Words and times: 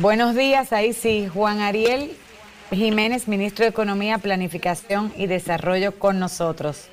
Buenos 0.00 0.36
días, 0.36 0.72
ahí 0.72 0.92
sí, 0.92 1.26
Juan 1.26 1.58
Ariel 1.58 2.12
Jiménez, 2.70 3.26
ministro 3.26 3.64
de 3.64 3.70
Economía, 3.70 4.18
Planificación 4.18 5.12
y 5.16 5.26
Desarrollo 5.26 5.98
con 5.98 6.20
nosotros. 6.20 6.88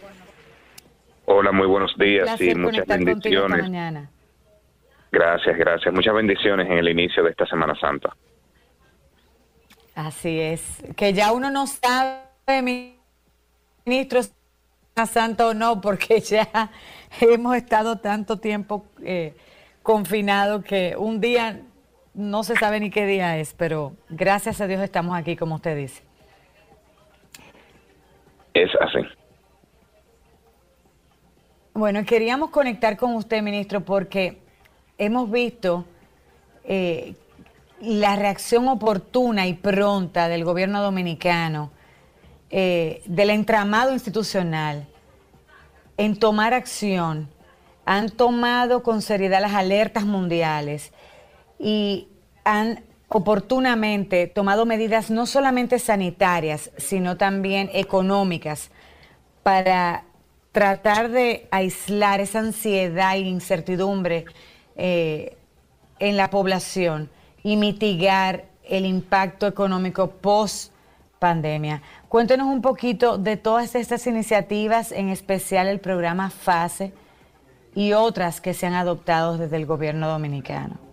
Hola, 1.26 1.52
muy 1.52 1.68
buenos 1.68 1.96
días 2.00 2.42
y 2.42 2.56
muchas 2.56 2.88
bendiciones. 2.88 3.62
Mañana. 3.62 4.10
Gracias, 5.12 5.56
gracias. 5.56 5.94
Muchas 5.94 6.16
bendiciones 6.16 6.66
en 6.66 6.80
el 6.80 6.90
inicio 6.90 7.24
de 7.24 7.30
esta 7.30 7.46
Semana 7.46 7.80
Santa. 7.80 8.16
Así 9.94 10.40
es, 10.40 10.84
que 10.98 11.14
ya 11.14 11.32
uno 11.32 11.52
no 11.52 11.68
sabe, 11.68 12.24
ministro, 13.86 14.24
Semana 14.24 15.06
Santa 15.06 15.48
o 15.50 15.54
no, 15.54 15.80
porque 15.80 16.20
ya 16.22 16.72
hemos 17.22 17.56
estado 17.56 18.00
tanto 18.00 18.40
tiempo 18.40 18.88
eh, 19.04 19.36
confinado 19.84 20.64
que 20.64 20.96
un 20.98 21.22
día 21.22 21.62
no 22.16 22.44
se 22.44 22.56
sabe 22.56 22.80
ni 22.80 22.90
qué 22.90 23.06
día 23.06 23.38
es, 23.38 23.54
pero 23.54 23.96
gracias 24.10 24.62
a 24.62 24.68
Dios 24.68 24.82
estamos 24.82 25.18
aquí, 25.18 25.36
como 25.36 25.56
usted 25.56 25.76
dice. 25.76 26.02
Es 28.54 28.72
así. 28.80 29.00
Bueno, 31.74 32.06
queríamos 32.06 32.52
conectar 32.52 32.96
con 32.96 33.16
usted, 33.16 33.42
ministro, 33.42 33.82
porque 33.82 34.40
hemos 34.98 35.30
visto 35.30 35.86
eh, 36.64 37.16
la 37.82 38.16
reacción 38.16 38.70
oportuna 38.70 39.46
y 39.46 39.54
pronta 39.56 40.30
del 40.30 40.46
gobierno 40.46 40.82
dominicano, 40.82 41.72
eh, 42.50 43.02
del 43.06 43.30
entramado 43.30 43.92
institucional, 43.92 44.88
en 45.98 46.18
tomar 46.18 46.54
acción. 46.54 47.30
Han 47.86 48.10
tomado 48.10 48.82
con 48.82 49.02
seriedad 49.02 49.42
las 49.42 49.54
alertas 49.54 50.06
mundiales 50.06 50.94
y 51.60 52.08
han 52.46 52.84
oportunamente 53.10 54.28
tomado 54.28 54.66
medidas 54.66 55.10
no 55.12 55.26
solamente 55.26 55.80
sanitarias, 55.80 56.72
sino 56.78 57.18
también 57.18 57.70
económicas 57.74 58.72
para 59.44 60.06
tratar 60.52 61.10
de 61.10 61.48
aislar 61.52 62.22
esa 62.22 62.40
ansiedad 62.40 63.16
e 63.16 63.20
incertidumbre 63.20 64.26
eh, 64.78 65.36
en 66.00 66.16
la 66.16 66.30
población 66.30 67.10
y 67.44 67.58
mitigar 67.58 68.46
el 68.64 68.86
impacto 68.86 69.48
económico 69.48 70.12
post 70.12 70.72
pandemia. 71.20 71.82
Cuéntenos 72.10 72.48
un 72.48 72.62
poquito 72.62 73.18
de 73.18 73.38
todas 73.38 73.76
estas 73.76 74.08
iniciativas, 74.08 74.92
en 74.92 75.10
especial 75.10 75.68
el 75.68 75.80
programa 75.80 76.30
FASE 76.30 76.94
y 77.74 77.94
otras 77.94 78.42
que 78.42 78.54
se 78.54 78.66
han 78.66 78.74
adoptado 78.74 79.38
desde 79.38 79.58
el 79.58 79.66
gobierno 79.66 80.08
dominicano. 80.08 80.85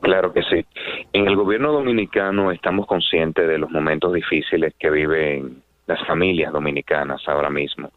Claro 0.00 0.32
que 0.32 0.42
sí. 0.42 0.64
En 1.12 1.28
el 1.28 1.36
gobierno 1.36 1.72
dominicano 1.72 2.50
estamos 2.52 2.86
conscientes 2.86 3.46
de 3.46 3.58
los 3.58 3.70
momentos 3.70 4.12
difíciles 4.12 4.74
que 4.78 4.90
viven 4.90 5.62
las 5.86 6.04
familias 6.06 6.52
dominicanas 6.52 7.20
ahora 7.28 7.50
mismo. 7.50 7.90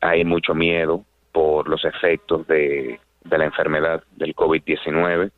Hay 0.00 0.24
mucho 0.24 0.54
miedo 0.54 1.04
por 1.32 1.68
los 1.68 1.84
efectos 1.84 2.46
de, 2.46 2.98
la 3.24 3.44
enfermedad 3.44 4.02
del 4.16 4.34
COVID-19. 4.34 5.30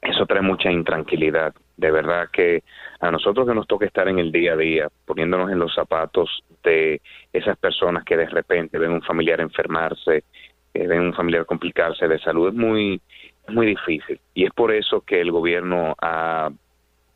Eso 0.00 0.26
trae 0.26 0.40
mucha 0.40 0.70
intranquilidad. 0.70 1.54
De 1.76 1.90
verdad 1.90 2.28
que 2.32 2.62
a 3.00 3.10
nosotros 3.10 3.46
que 3.46 3.54
nos 3.54 3.66
toca 3.66 3.84
estar 3.84 4.08
en 4.08 4.18
el 4.18 4.30
día 4.32 4.52
a 4.52 4.56
día, 4.56 4.88
poniéndonos 5.04 5.50
en 5.50 5.58
los 5.58 5.74
zapatos 5.74 6.44
de 6.62 7.00
esas 7.32 7.58
personas 7.58 8.04
que 8.04 8.16
de 8.16 8.28
repente 8.28 8.78
ven 8.78 8.92
un 8.92 9.02
familiar 9.02 9.40
enfermarse, 9.40 10.24
ven 10.72 11.00
un 11.00 11.14
familiar 11.14 11.44
complicarse 11.44 12.08
de 12.08 12.18
salud, 12.20 12.48
es 12.48 12.54
muy, 12.54 13.00
muy 13.48 13.66
difícil. 13.66 14.20
Y 14.34 14.44
es 14.44 14.52
por 14.52 14.72
eso 14.72 15.00
que 15.02 15.20
el 15.20 15.30
gobierno 15.30 15.94
ha 16.00 16.50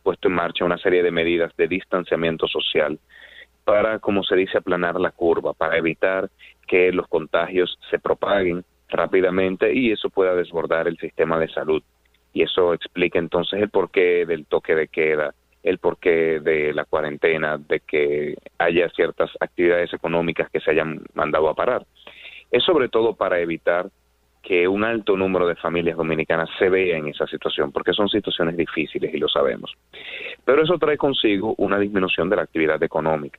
puesto 0.03 0.29
en 0.29 0.35
marcha 0.35 0.65
una 0.65 0.79
serie 0.79 1.03
de 1.03 1.11
medidas 1.11 1.55
de 1.57 1.69
distanciamiento 1.69 2.47
social 2.49 2.99
para, 3.65 3.99
como 3.99 4.23
se 4.23 4.37
dice, 4.37 4.59
aplanar 4.59 4.99
la 4.99 5.11
curva, 5.11 5.53
para 5.53 5.77
evitar 5.77 6.31
que 6.67 6.93
los 6.93 7.07
contagios 7.09 7.79
se 7.91 7.99
propaguen 7.99 8.65
rápidamente 8.89 9.75
y 9.75 9.93
eso 9.93 10.09
pueda 10.09 10.35
desbordar 10.35 10.89
el 10.89 10.97
sistema 10.97 11.39
de 11.39 11.49
salud. 11.49 11.83
Y 12.33 12.43
eso 12.43 12.73
explica 12.73 13.19
entonces 13.19 13.61
el 13.61 13.71
porqué 13.71 14.25
del 14.27 14.47
toque 14.47 14.75
de 14.75 14.89
queda, 14.89 15.35
el 15.63 15.79
porqué 15.79 16.41
de 16.41 16.73
la 16.73 16.85
cuarentena, 16.85 17.59
de 17.59 17.81
que 17.81 18.37
haya 18.59 18.89
ciertas 18.91 19.31
actividades 19.41 19.93
económicas 19.93 20.49
que 20.51 20.61
se 20.61 20.71
hayan 20.71 21.03
mandado 21.15 21.49
a 21.49 21.55
parar. 21.55 21.85
Es 22.51 22.65
sobre 22.65 22.89
todo 22.89 23.15
para 23.15 23.41
evitar 23.41 23.91
que 24.49 24.67
un 24.67 24.83
alto 24.83 25.15
número 25.15 25.47
de 25.47 25.57
familias 25.57 25.99
dominicanas 25.99 26.49
se 26.59 26.71
vea 26.71 26.97
en 26.97 27.09
esa 27.09 27.27
situación, 27.27 27.71
porque 27.71 27.93
son 27.93 28.09
situaciones 28.09 28.57
difíciles 28.57 29.13
y 29.13 29.19
lo 29.19 29.29
sabemos. 29.29 29.75
Pero 30.43 30.63
eso 30.63 30.79
trae 30.79 30.97
consigo 30.97 31.55
una 31.59 31.79
disminución 31.79 32.31
de 32.31 32.37
la 32.37 32.45
actividad 32.45 32.83
económica. 32.83 33.39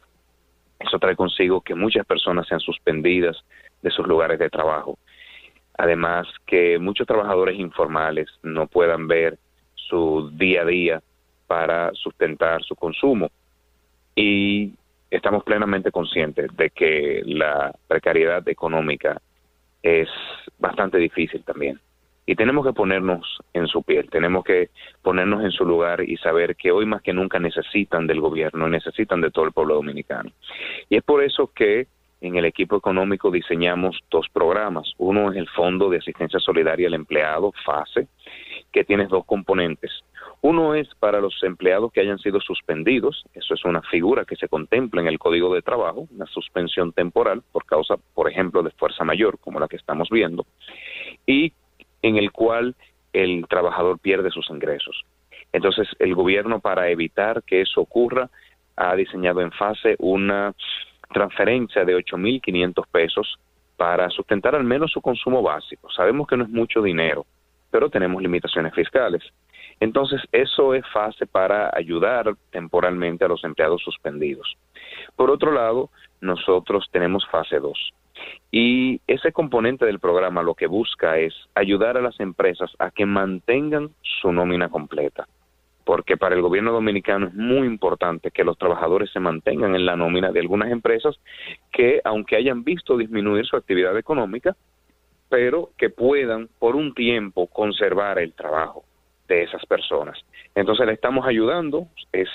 Eso 0.79 0.99
trae 0.99 1.15
consigo 1.15 1.61
que 1.61 1.73
muchas 1.73 2.05
personas 2.05 2.47
sean 2.47 2.59
suspendidas 2.59 3.43
de 3.81 3.89
sus 3.89 4.05
lugares 4.05 4.37
de 4.37 4.51
trabajo. 4.51 4.99
Además, 5.79 6.27
que 6.45 6.77
muchos 6.77 7.07
trabajadores 7.07 7.57
informales 7.57 8.27
no 8.43 8.67
puedan 8.67 9.07
ver 9.07 9.39
su 9.73 10.29
día 10.35 10.61
a 10.61 10.65
día 10.65 11.01
para 11.47 11.91
sustentar 11.95 12.61
su 12.61 12.75
consumo. 12.75 13.31
Y 14.13 14.73
estamos 15.09 15.43
plenamente 15.43 15.91
conscientes 15.91 16.55
de 16.55 16.69
que 16.69 17.23
la 17.25 17.73
precariedad 17.87 18.47
económica 18.47 19.19
es 19.83 20.09
bastante 20.57 20.97
difícil 20.97 21.43
también. 21.43 21.79
Y 22.25 22.35
tenemos 22.35 22.63
que 22.63 22.73
ponernos 22.73 23.39
en 23.53 23.67
su 23.67 23.81
piel, 23.81 24.07
tenemos 24.11 24.43
que 24.43 24.69
ponernos 25.01 25.43
en 25.43 25.49
su 25.49 25.65
lugar 25.65 26.01
y 26.01 26.15
saber 26.17 26.55
que 26.55 26.71
hoy 26.71 26.85
más 26.85 27.01
que 27.01 27.11
nunca 27.11 27.39
necesitan 27.39 28.05
del 28.05 28.21
gobierno, 28.21 28.69
necesitan 28.69 29.19
de 29.19 29.31
todo 29.31 29.45
el 29.45 29.51
pueblo 29.51 29.73
dominicano. 29.75 30.29
Y 30.89 30.97
es 30.97 31.03
por 31.03 31.23
eso 31.23 31.51
que 31.55 31.87
en 32.21 32.35
el 32.35 32.45
equipo 32.45 32.75
económico 32.75 33.31
diseñamos 33.31 33.99
dos 34.11 34.27
programas. 34.31 34.93
Uno 34.97 35.31
es 35.31 35.37
el 35.37 35.47
Fondo 35.49 35.89
de 35.89 35.97
Asistencia 35.97 36.39
Solidaria 36.39 36.87
al 36.87 36.93
Empleado, 36.93 37.51
FASE, 37.65 38.07
que 38.71 38.83
tiene 38.83 39.07
dos 39.07 39.25
componentes. 39.25 40.03
Uno 40.41 40.73
es 40.73 40.87
para 40.95 41.19
los 41.19 41.43
empleados 41.43 41.91
que 41.91 41.99
hayan 41.99 42.17
sido 42.17 42.39
suspendidos, 42.39 43.25
eso 43.33 43.53
es 43.53 43.65
una 43.65 43.81
figura 43.81 44.23
que 44.23 44.37
se 44.37 44.47
contempla 44.47 45.01
en 45.01 45.07
el 45.07 45.19
Código 45.19 45.53
de 45.53 45.61
Trabajo, 45.61 46.07
una 46.11 46.25
suspensión 46.27 46.93
temporal 46.93 47.43
por 47.51 47.65
causa, 47.65 47.95
por 48.13 48.29
ejemplo, 48.29 48.63
de 48.63 48.71
fuerza 48.71 49.03
mayor, 49.03 49.37
como 49.39 49.59
la 49.59 49.67
que 49.67 49.75
estamos 49.75 50.09
viendo, 50.09 50.45
y 51.25 51.51
en 52.01 52.15
el 52.15 52.31
cual 52.31 52.75
el 53.11 53.45
trabajador 53.49 53.99
pierde 53.99 54.31
sus 54.31 54.49
ingresos. 54.49 55.03
Entonces, 55.51 55.87
el 55.99 56.15
gobierno, 56.15 56.59
para 56.59 56.89
evitar 56.89 57.43
que 57.43 57.61
eso 57.61 57.81
ocurra, 57.81 58.29
ha 58.75 58.95
diseñado 58.95 59.41
en 59.41 59.51
fase 59.51 59.95
una 59.99 60.53
transferencia 61.11 61.83
de 61.83 61.97
8.500 61.97 62.85
pesos 62.91 63.39
para 63.75 64.09
sustentar 64.09 64.55
al 64.55 64.63
menos 64.63 64.91
su 64.91 65.01
consumo 65.01 65.41
básico. 65.41 65.89
Sabemos 65.91 66.27
que 66.27 66.37
no 66.37 66.43
es 66.43 66.49
mucho 66.49 66.81
dinero, 66.81 67.25
pero 67.71 67.89
tenemos 67.89 68.21
limitaciones 68.21 68.73
fiscales. 68.73 69.23
Entonces, 69.79 70.21
eso 70.31 70.73
es 70.73 70.85
fase 70.91 71.25
para 71.25 71.71
ayudar 71.73 72.35
temporalmente 72.51 73.23
a 73.23 73.29
los 73.29 73.43
empleados 73.43 73.81
suspendidos. 73.81 74.57
Por 75.15 75.31
otro 75.31 75.51
lado, 75.51 75.89
nosotros 76.21 76.87
tenemos 76.91 77.25
fase 77.27 77.59
2. 77.59 77.93
Y 78.51 78.99
ese 79.07 79.31
componente 79.31 79.85
del 79.85 79.99
programa 79.99 80.43
lo 80.43 80.53
que 80.55 80.67
busca 80.67 81.17
es 81.17 81.33
ayudar 81.55 81.97
a 81.97 82.01
las 82.01 82.19
empresas 82.19 82.71
a 82.79 82.91
que 82.91 83.05
mantengan 83.05 83.91
su 84.01 84.33
nómina 84.33 84.69
completa. 84.69 85.27
Porque 85.85 86.17
para 86.17 86.35
el 86.35 86.41
gobierno 86.41 86.73
dominicano 86.73 87.27
es 87.27 87.33
muy 87.33 87.65
importante 87.65 88.31
que 88.31 88.43
los 88.43 88.57
trabajadores 88.57 89.11
se 89.11 89.19
mantengan 89.19 89.75
en 89.75 89.85
la 89.85 89.95
nómina 89.95 90.31
de 90.31 90.41
algunas 90.41 90.71
empresas 90.71 91.17
que, 91.71 92.01
aunque 92.03 92.35
hayan 92.35 92.63
visto 92.63 92.97
disminuir 92.97 93.45
su 93.45 93.55
actividad 93.55 93.97
económica, 93.97 94.55
pero 95.29 95.69
que 95.77 95.89
puedan 95.89 96.49
por 96.59 96.75
un 96.75 96.93
tiempo 96.93 97.47
conservar 97.47 98.19
el 98.19 98.33
trabajo 98.33 98.83
de 99.29 99.43
esas 99.43 99.65
personas. 99.65 100.19
Entonces 100.55 100.85
le 100.85 100.93
estamos 100.93 101.25
ayudando, 101.25 101.87
es 102.11 102.27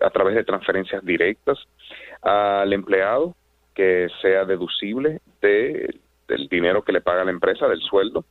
a 0.00 0.10
través 0.10 0.34
de 0.34 0.44
transferencias 0.44 1.04
directas 1.04 1.58
al 2.22 2.72
empleado 2.72 3.36
que 3.74 4.08
sea 4.20 4.44
deducible 4.44 5.20
de, 5.40 5.94
del 6.26 6.48
dinero 6.48 6.82
que 6.82 6.92
le 6.92 7.00
paga 7.00 7.24
la 7.24 7.30
empresa, 7.30 7.68
del 7.68 7.80
sueldo, 7.80 8.24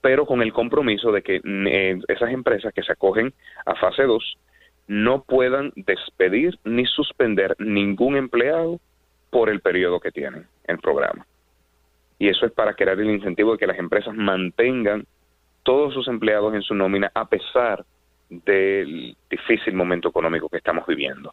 pero 0.00 0.26
con 0.26 0.42
el 0.42 0.52
compromiso 0.52 1.10
de 1.10 1.22
que 1.22 1.40
eh, 1.44 1.98
esas 2.06 2.30
empresas 2.30 2.72
que 2.72 2.82
se 2.82 2.92
acogen 2.92 3.32
a 3.66 3.74
fase 3.74 4.04
2 4.04 4.38
no 4.86 5.22
puedan 5.22 5.72
despedir 5.76 6.58
ni 6.64 6.84
suspender 6.84 7.56
ningún 7.58 8.16
empleado 8.16 8.80
por 9.30 9.48
el 9.48 9.60
periodo 9.60 10.00
que 10.00 10.10
tienen 10.10 10.46
el 10.64 10.78
programa. 10.78 11.26
Y 12.18 12.28
eso 12.28 12.44
es 12.44 12.52
para 12.52 12.74
crear 12.74 12.98
el 13.00 13.10
incentivo 13.10 13.52
de 13.52 13.58
que 13.58 13.66
las 13.66 13.78
empresas 13.78 14.14
mantengan 14.14 15.06
todos 15.70 15.94
sus 15.94 16.08
empleados 16.08 16.52
en 16.52 16.62
su 16.62 16.74
nómina 16.74 17.12
a 17.14 17.26
pesar 17.26 17.84
del 18.28 19.16
difícil 19.30 19.72
momento 19.72 20.08
económico 20.08 20.48
que 20.48 20.56
estamos 20.56 20.84
viviendo. 20.84 21.32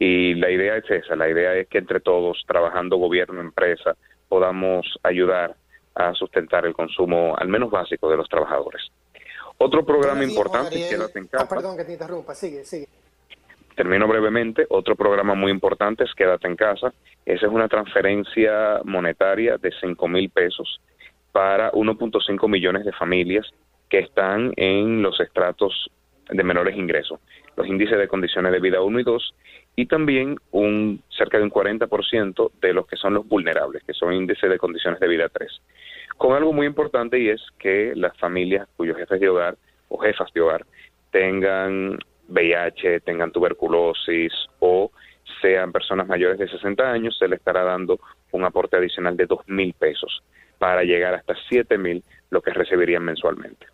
Y 0.00 0.34
la 0.34 0.50
idea 0.50 0.78
es 0.78 0.90
esa, 0.90 1.14
la 1.14 1.28
idea 1.28 1.54
es 1.54 1.68
que 1.68 1.78
entre 1.78 2.00
todos, 2.00 2.42
trabajando 2.44 2.96
gobierno, 2.96 3.40
empresa, 3.40 3.94
podamos 4.28 4.98
ayudar 5.04 5.54
a 5.94 6.12
sustentar 6.14 6.66
el 6.66 6.74
consumo 6.74 7.36
al 7.38 7.46
menos 7.46 7.70
básico 7.70 8.10
de 8.10 8.16
los 8.16 8.28
trabajadores. 8.28 8.82
Otro 9.58 9.86
programa 9.86 10.24
importante, 10.24 10.84
Quédate 10.90 11.20
en 11.20 11.28
casa. 11.28 11.44
Ah, 11.44 11.48
perdón 11.48 11.76
que 11.76 11.84
te 11.84 11.92
interrumpa, 11.92 12.34
sigue, 12.34 12.64
sigue. 12.64 12.88
Termino 13.76 14.08
brevemente. 14.08 14.66
Otro 14.70 14.96
programa 14.96 15.36
muy 15.36 15.52
importante 15.52 16.02
es 16.02 16.12
Quédate 16.16 16.48
en 16.48 16.56
casa. 16.56 16.92
Esa 17.24 17.46
es 17.46 17.52
una 17.52 17.68
transferencia 17.68 18.80
monetaria 18.82 19.56
de 19.56 19.70
5 19.80 20.08
mil 20.08 20.30
pesos 20.30 20.80
para 21.32 21.72
1.5 21.72 22.48
millones 22.48 22.84
de 22.84 22.92
familias 22.92 23.50
que 23.88 23.98
están 23.98 24.52
en 24.56 25.02
los 25.02 25.18
estratos 25.20 25.90
de 26.30 26.44
menores 26.44 26.76
ingresos, 26.76 27.20
los 27.56 27.66
índices 27.66 27.98
de 27.98 28.08
condiciones 28.08 28.52
de 28.52 28.60
vida 28.60 28.80
1 28.80 29.00
y 29.00 29.02
2, 29.02 29.34
y 29.74 29.86
también 29.86 30.36
un 30.50 31.02
cerca 31.08 31.38
de 31.38 31.44
un 31.44 31.50
40% 31.50 32.52
de 32.60 32.72
los 32.72 32.86
que 32.86 32.96
son 32.96 33.14
los 33.14 33.26
vulnerables, 33.26 33.82
que 33.84 33.94
son 33.94 34.12
índices 34.12 34.48
de 34.48 34.58
condiciones 34.58 35.00
de 35.00 35.08
vida 35.08 35.28
3 35.28 35.50
con 36.22 36.36
algo 36.36 36.52
muy 36.52 36.66
importante 36.66 37.18
y 37.18 37.28
es 37.28 37.42
que 37.58 37.94
las 37.96 38.16
familias 38.16 38.68
cuyos 38.76 38.96
jefes 38.96 39.18
de 39.18 39.28
hogar 39.28 39.56
o 39.88 39.98
jefas 39.98 40.32
de 40.32 40.40
hogar 40.40 40.64
tengan 41.10 41.98
VIH, 42.28 43.00
tengan 43.00 43.32
tuberculosis 43.32 44.32
o 44.60 44.92
sean 45.42 45.72
personas 45.72 46.08
mayores 46.08 46.38
de 46.38 46.48
60 46.48 46.82
años, 46.82 47.16
se 47.18 47.28
le 47.28 47.36
estará 47.36 47.62
dando 47.62 48.00
un 48.30 48.44
aporte 48.44 48.76
adicional 48.76 49.16
de 49.16 49.26
2 49.26 49.40
mil 49.48 49.74
pesos 49.74 50.22
para 50.58 50.84
llegar 50.84 51.14
hasta 51.14 51.34
7 51.48 51.76
mil, 51.76 52.02
lo 52.30 52.40
que 52.40 52.52
recibirían 52.52 53.04
mensualmente. 53.04 53.66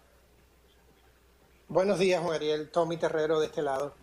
Buenos 1.69 1.99
días, 1.99 2.23
Juan 2.23 2.37
Ariel. 2.37 2.71
Tommy 2.71 2.97
Terrero 2.97 3.39
de 3.39 3.47
este 3.47 3.61
lado. 3.61 3.95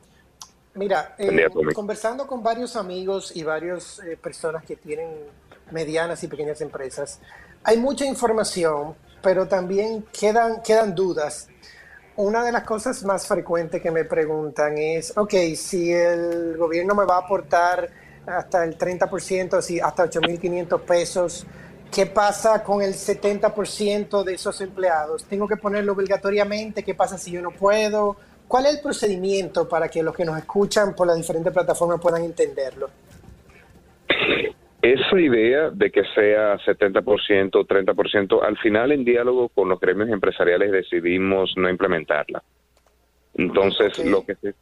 Mira, 0.75 1.15
eh, 1.17 1.47
conversando 1.73 2.27
con 2.27 2.43
varios 2.43 2.75
amigos 2.75 3.35
y 3.35 3.43
varias 3.43 3.99
eh, 3.99 4.17
personas 4.21 4.63
que 4.65 4.75
tienen 4.75 5.09
medianas 5.71 6.23
y 6.23 6.27
pequeñas 6.27 6.61
empresas, 6.61 7.21
hay 7.63 7.77
mucha 7.77 8.05
información, 8.05 8.93
pero 9.23 9.47
también 9.47 10.05
quedan, 10.17 10.61
quedan 10.61 10.93
dudas. 10.93 11.49
Una 12.17 12.45
de 12.45 12.51
las 12.53 12.63
cosas 12.63 13.03
más 13.03 13.27
frecuentes 13.27 13.81
que 13.81 13.91
me 13.91 14.05
preguntan 14.05 14.77
es, 14.77 15.17
ok, 15.17 15.33
si 15.57 15.91
el 15.91 16.55
gobierno 16.57 16.95
me 16.95 17.03
va 17.03 17.15
a 17.15 17.19
aportar 17.19 17.89
hasta 18.25 18.63
el 18.63 18.77
30%, 18.77 19.61
si 19.61 19.81
hasta 19.81 20.05
8.500 20.05 20.79
pesos, 20.81 21.45
¿qué 21.91 22.05
pasa 22.05 22.63
con 22.63 22.81
el 22.81 22.93
70% 22.93 24.23
de 24.23 24.33
esos 24.33 24.61
empleados? 24.61 25.25
¿Tengo 25.25 25.45
que 25.45 25.57
ponerlo 25.57 25.91
obligatoriamente? 25.91 26.83
¿Qué 26.83 26.95
pasa 26.95 27.17
si 27.17 27.31
yo 27.31 27.41
no 27.41 27.51
puedo? 27.51 28.15
¿Cuál 28.47 28.67
es 28.67 28.75
el 28.75 28.81
procedimiento 28.81 29.67
para 29.67 29.89
que 29.89 30.01
los 30.01 30.15
que 30.15 30.23
nos 30.23 30.37
escuchan 30.37 30.95
por 30.95 31.07
las 31.07 31.17
diferentes 31.17 31.51
plataformas 31.51 31.99
puedan 31.99 32.23
entenderlo? 32.23 32.89
Esa 34.85 35.19
idea 35.19 35.71
de 35.71 35.89
que 35.89 36.03
sea 36.13 36.59
70% 36.59 37.55
o 37.55 37.65
30%, 37.65 38.43
al 38.43 38.55
final 38.59 38.91
en 38.91 39.03
diálogo 39.03 39.49
con 39.49 39.67
los 39.67 39.79
gremios 39.79 40.09
empresariales 40.09 40.71
decidimos 40.71 41.55
no 41.57 41.67
implementarla. 41.67 42.43
Entonces, 43.33 44.05
lo 44.05 44.23
que 44.23 44.35
se, 44.35 44.53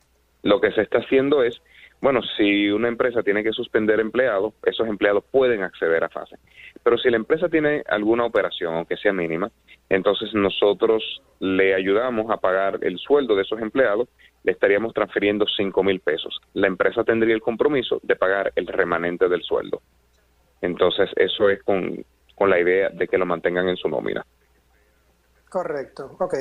lo 0.44 0.62
que 0.62 0.72
se 0.72 0.84
está 0.84 1.00
haciendo 1.00 1.44
es, 1.44 1.62
bueno, 2.00 2.22
si 2.38 2.70
una 2.70 2.88
empresa 2.88 3.22
tiene 3.22 3.44
que 3.44 3.52
suspender 3.52 4.00
empleados, 4.00 4.54
esos 4.64 4.88
empleados 4.88 5.26
pueden 5.30 5.62
acceder 5.62 6.06
a 6.06 6.10
fase. 6.10 6.38
Pero 6.82 6.98
si 6.98 7.10
la 7.10 7.18
empresa 7.18 7.50
tiene 7.50 7.84
alguna 7.86 8.24
operación, 8.24 8.76
aunque 8.76 8.96
sea 8.96 9.12
mínima, 9.12 9.52
entonces 9.90 10.34
nosotros 10.34 11.22
le 11.42 11.76
ayudamos 11.76 12.32
a 12.32 12.38
pagar 12.38 12.80
el 12.82 12.98
sueldo 12.98 13.36
de 13.36 13.42
esos 13.42 13.60
empleados, 13.60 14.08
le 14.46 14.54
estaríamos 14.54 14.94
transfiriendo 14.94 15.46
5 15.48 15.84
mil 15.84 16.00
pesos. 16.00 16.40
La 16.54 16.68
empresa 16.68 17.04
tendría 17.04 17.36
el 17.36 17.42
compromiso 17.42 18.00
de 18.04 18.16
pagar 18.16 18.54
el 18.56 18.68
remanente 18.68 19.28
del 19.28 19.44
sueldo. 19.44 19.82
Entonces, 20.64 21.10
eso 21.18 21.50
es 21.50 21.62
con, 21.64 22.06
la 22.40 22.60
idea 22.60 22.90
de 22.90 23.08
que 23.08 23.18
lo 23.18 23.26
mantengan 23.26 23.68
en 23.68 23.76
su 23.76 23.90
nómina. 23.90 24.26
Correcto, 25.50 26.16
ok. 26.20 26.34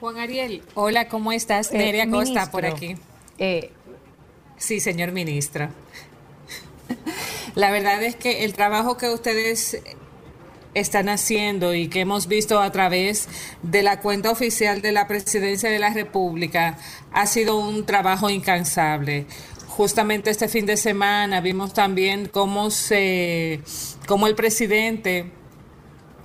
Juan 0.00 0.16
Ariel, 0.18 0.62
hola, 0.74 1.08
¿cómo 1.08 1.32
estás? 1.32 1.72
Eh, 1.72 1.78
Nerea 1.78 2.08
Costa 2.08 2.50
por 2.50 2.64
aquí. 2.64 2.96
Eh, 3.38 3.70
sí, 4.56 4.80
señor 4.80 5.12
ministro. 5.12 5.68
La 7.54 7.70
verdad 7.70 8.02
es 8.02 8.16
que 8.16 8.44
el 8.44 8.54
trabajo 8.54 8.96
que 8.96 9.10
ustedes 9.10 9.82
están 10.72 11.10
haciendo 11.10 11.74
y 11.74 11.88
que 11.88 12.00
hemos 12.00 12.26
visto 12.26 12.60
a 12.60 12.72
través 12.72 13.28
de 13.62 13.82
la 13.82 14.00
cuenta 14.00 14.30
oficial 14.30 14.80
de 14.80 14.92
la 14.92 15.06
Presidencia 15.06 15.68
de 15.68 15.78
la 15.78 15.92
República 15.92 16.78
ha 17.12 17.26
sido 17.26 17.58
un 17.58 17.84
trabajo 17.84 18.30
incansable 18.30 19.26
justamente 19.80 20.28
este 20.28 20.46
fin 20.46 20.66
de 20.66 20.76
semana 20.76 21.40
vimos 21.40 21.72
también 21.72 22.28
cómo 22.28 22.70
se, 22.70 23.62
cómo 24.06 24.26
el 24.26 24.34
presidente 24.34 25.32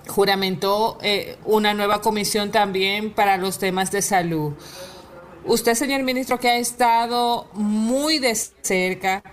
juramentó 0.09 0.97
eh, 1.01 1.37
una 1.45 1.73
nueva 1.73 2.01
comisión 2.01 2.51
también 2.51 3.13
para 3.13 3.37
los 3.37 3.57
temas 3.57 3.91
de 3.91 4.01
salud. 4.01 4.51
Usted, 5.45 5.73
señor 5.75 6.03
ministro, 6.03 6.37
que 6.37 6.49
ha 6.49 6.57
estado 6.57 7.47
muy 7.53 8.19
de 8.19 8.35
cerca 8.35 9.23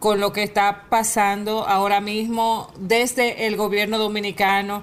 con 0.00 0.18
lo 0.18 0.32
que 0.32 0.42
está 0.42 0.86
pasando 0.88 1.64
ahora 1.64 2.00
mismo 2.00 2.68
desde 2.80 3.46
el 3.46 3.56
gobierno 3.56 3.96
dominicano, 3.96 4.82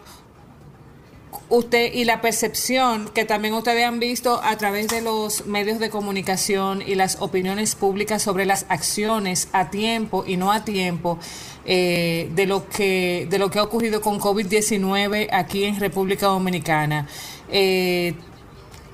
usted 1.50 1.94
y 1.94 2.06
la 2.06 2.22
percepción 2.22 3.10
que 3.10 3.26
también 3.26 3.54
ustedes 3.54 3.86
han 3.86 4.00
visto 4.00 4.40
a 4.44 4.58
través 4.58 4.88
de 4.88 5.02
los 5.02 5.46
medios 5.46 5.80
de 5.80 5.90
comunicación 5.90 6.82
y 6.86 6.96
las 6.96 7.22
opiniones 7.22 7.76
públicas 7.76 8.22
sobre 8.22 8.46
las 8.46 8.66
acciones 8.70 9.50
a 9.52 9.70
tiempo 9.70 10.24
y 10.26 10.38
no 10.38 10.52
a 10.52 10.64
tiempo 10.64 11.20
eh, 11.66 12.30
de 12.34 12.46
lo 12.46 12.68
que 12.68 13.28
de 13.30 13.40
lo 13.40 13.50
que 13.50 13.60
ha 13.60 13.64
ocurrido 13.64 14.02
con 14.02 14.20
COVID-19 14.20 15.30
aquí 15.32 15.66
en 15.66 15.80
República 15.80 16.28
Dominicana. 16.28 17.08
Eh, 17.52 18.14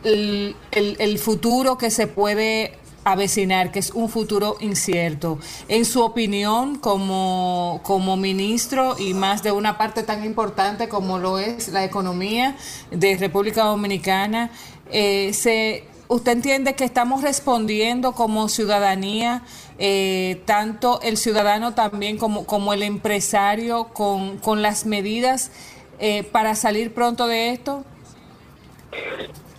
el, 0.04 0.56
el 0.72 1.20
futuro 1.20 1.78
que 1.78 1.90
se 1.90 2.06
puede 2.06 2.78
avecinar, 3.06 3.72
que 3.72 3.80
es 3.80 3.92
un 3.92 4.10
futuro 4.10 4.58
incierto. 4.60 5.40
En 5.68 5.86
su 5.86 6.04
opinión, 6.04 6.78
como, 6.78 7.80
como 7.84 8.18
ministro 8.18 8.96
y 8.98 9.14
más 9.14 9.44
de 9.44 9.52
una 9.52 9.78
parte 9.78 10.04
tan 10.04 10.26
importante 10.26 10.90
como 10.90 11.20
lo 11.20 11.38
es 11.40 11.70
la 11.70 11.86
economía 11.86 12.58
de 12.90 13.16
República 13.16 13.64
Dominicana, 13.64 14.50
eh, 14.92 15.32
se, 15.34 15.84
¿usted 16.08 16.32
entiende 16.32 16.74
que 16.74 16.84
estamos 16.84 17.22
respondiendo 17.22 18.14
como 18.14 18.50
ciudadanía, 18.50 19.44
eh, 19.78 20.42
tanto 20.46 21.00
el 21.02 21.18
ciudadano 21.18 21.76
también 21.76 22.18
como, 22.18 22.48
como 22.48 22.74
el 22.74 22.82
empresario, 22.82 23.90
con, 23.90 24.40
con 24.40 24.64
las 24.64 24.88
medidas 24.88 25.52
eh, 26.00 26.24
para 26.24 26.56
salir 26.56 26.92
pronto 26.92 27.28
de 27.28 27.52
esto? 27.52 27.86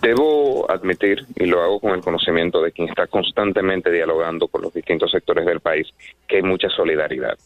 Debo 0.07 0.71
admitir, 0.71 1.25
y 1.35 1.47
lo 1.47 1.61
hago 1.61 1.81
con 1.81 1.91
el 1.91 1.99
conocimiento 1.99 2.61
de 2.61 2.71
quien 2.71 2.87
está 2.87 3.07
constantemente 3.07 3.91
dialogando 3.91 4.47
con 4.47 4.61
los 4.61 4.73
distintos 4.73 5.11
sectores 5.11 5.45
del 5.45 5.59
país, 5.59 5.85
que 6.25 6.37
hay 6.37 6.43
mucha 6.43 6.69
solidaridad. 6.69 7.37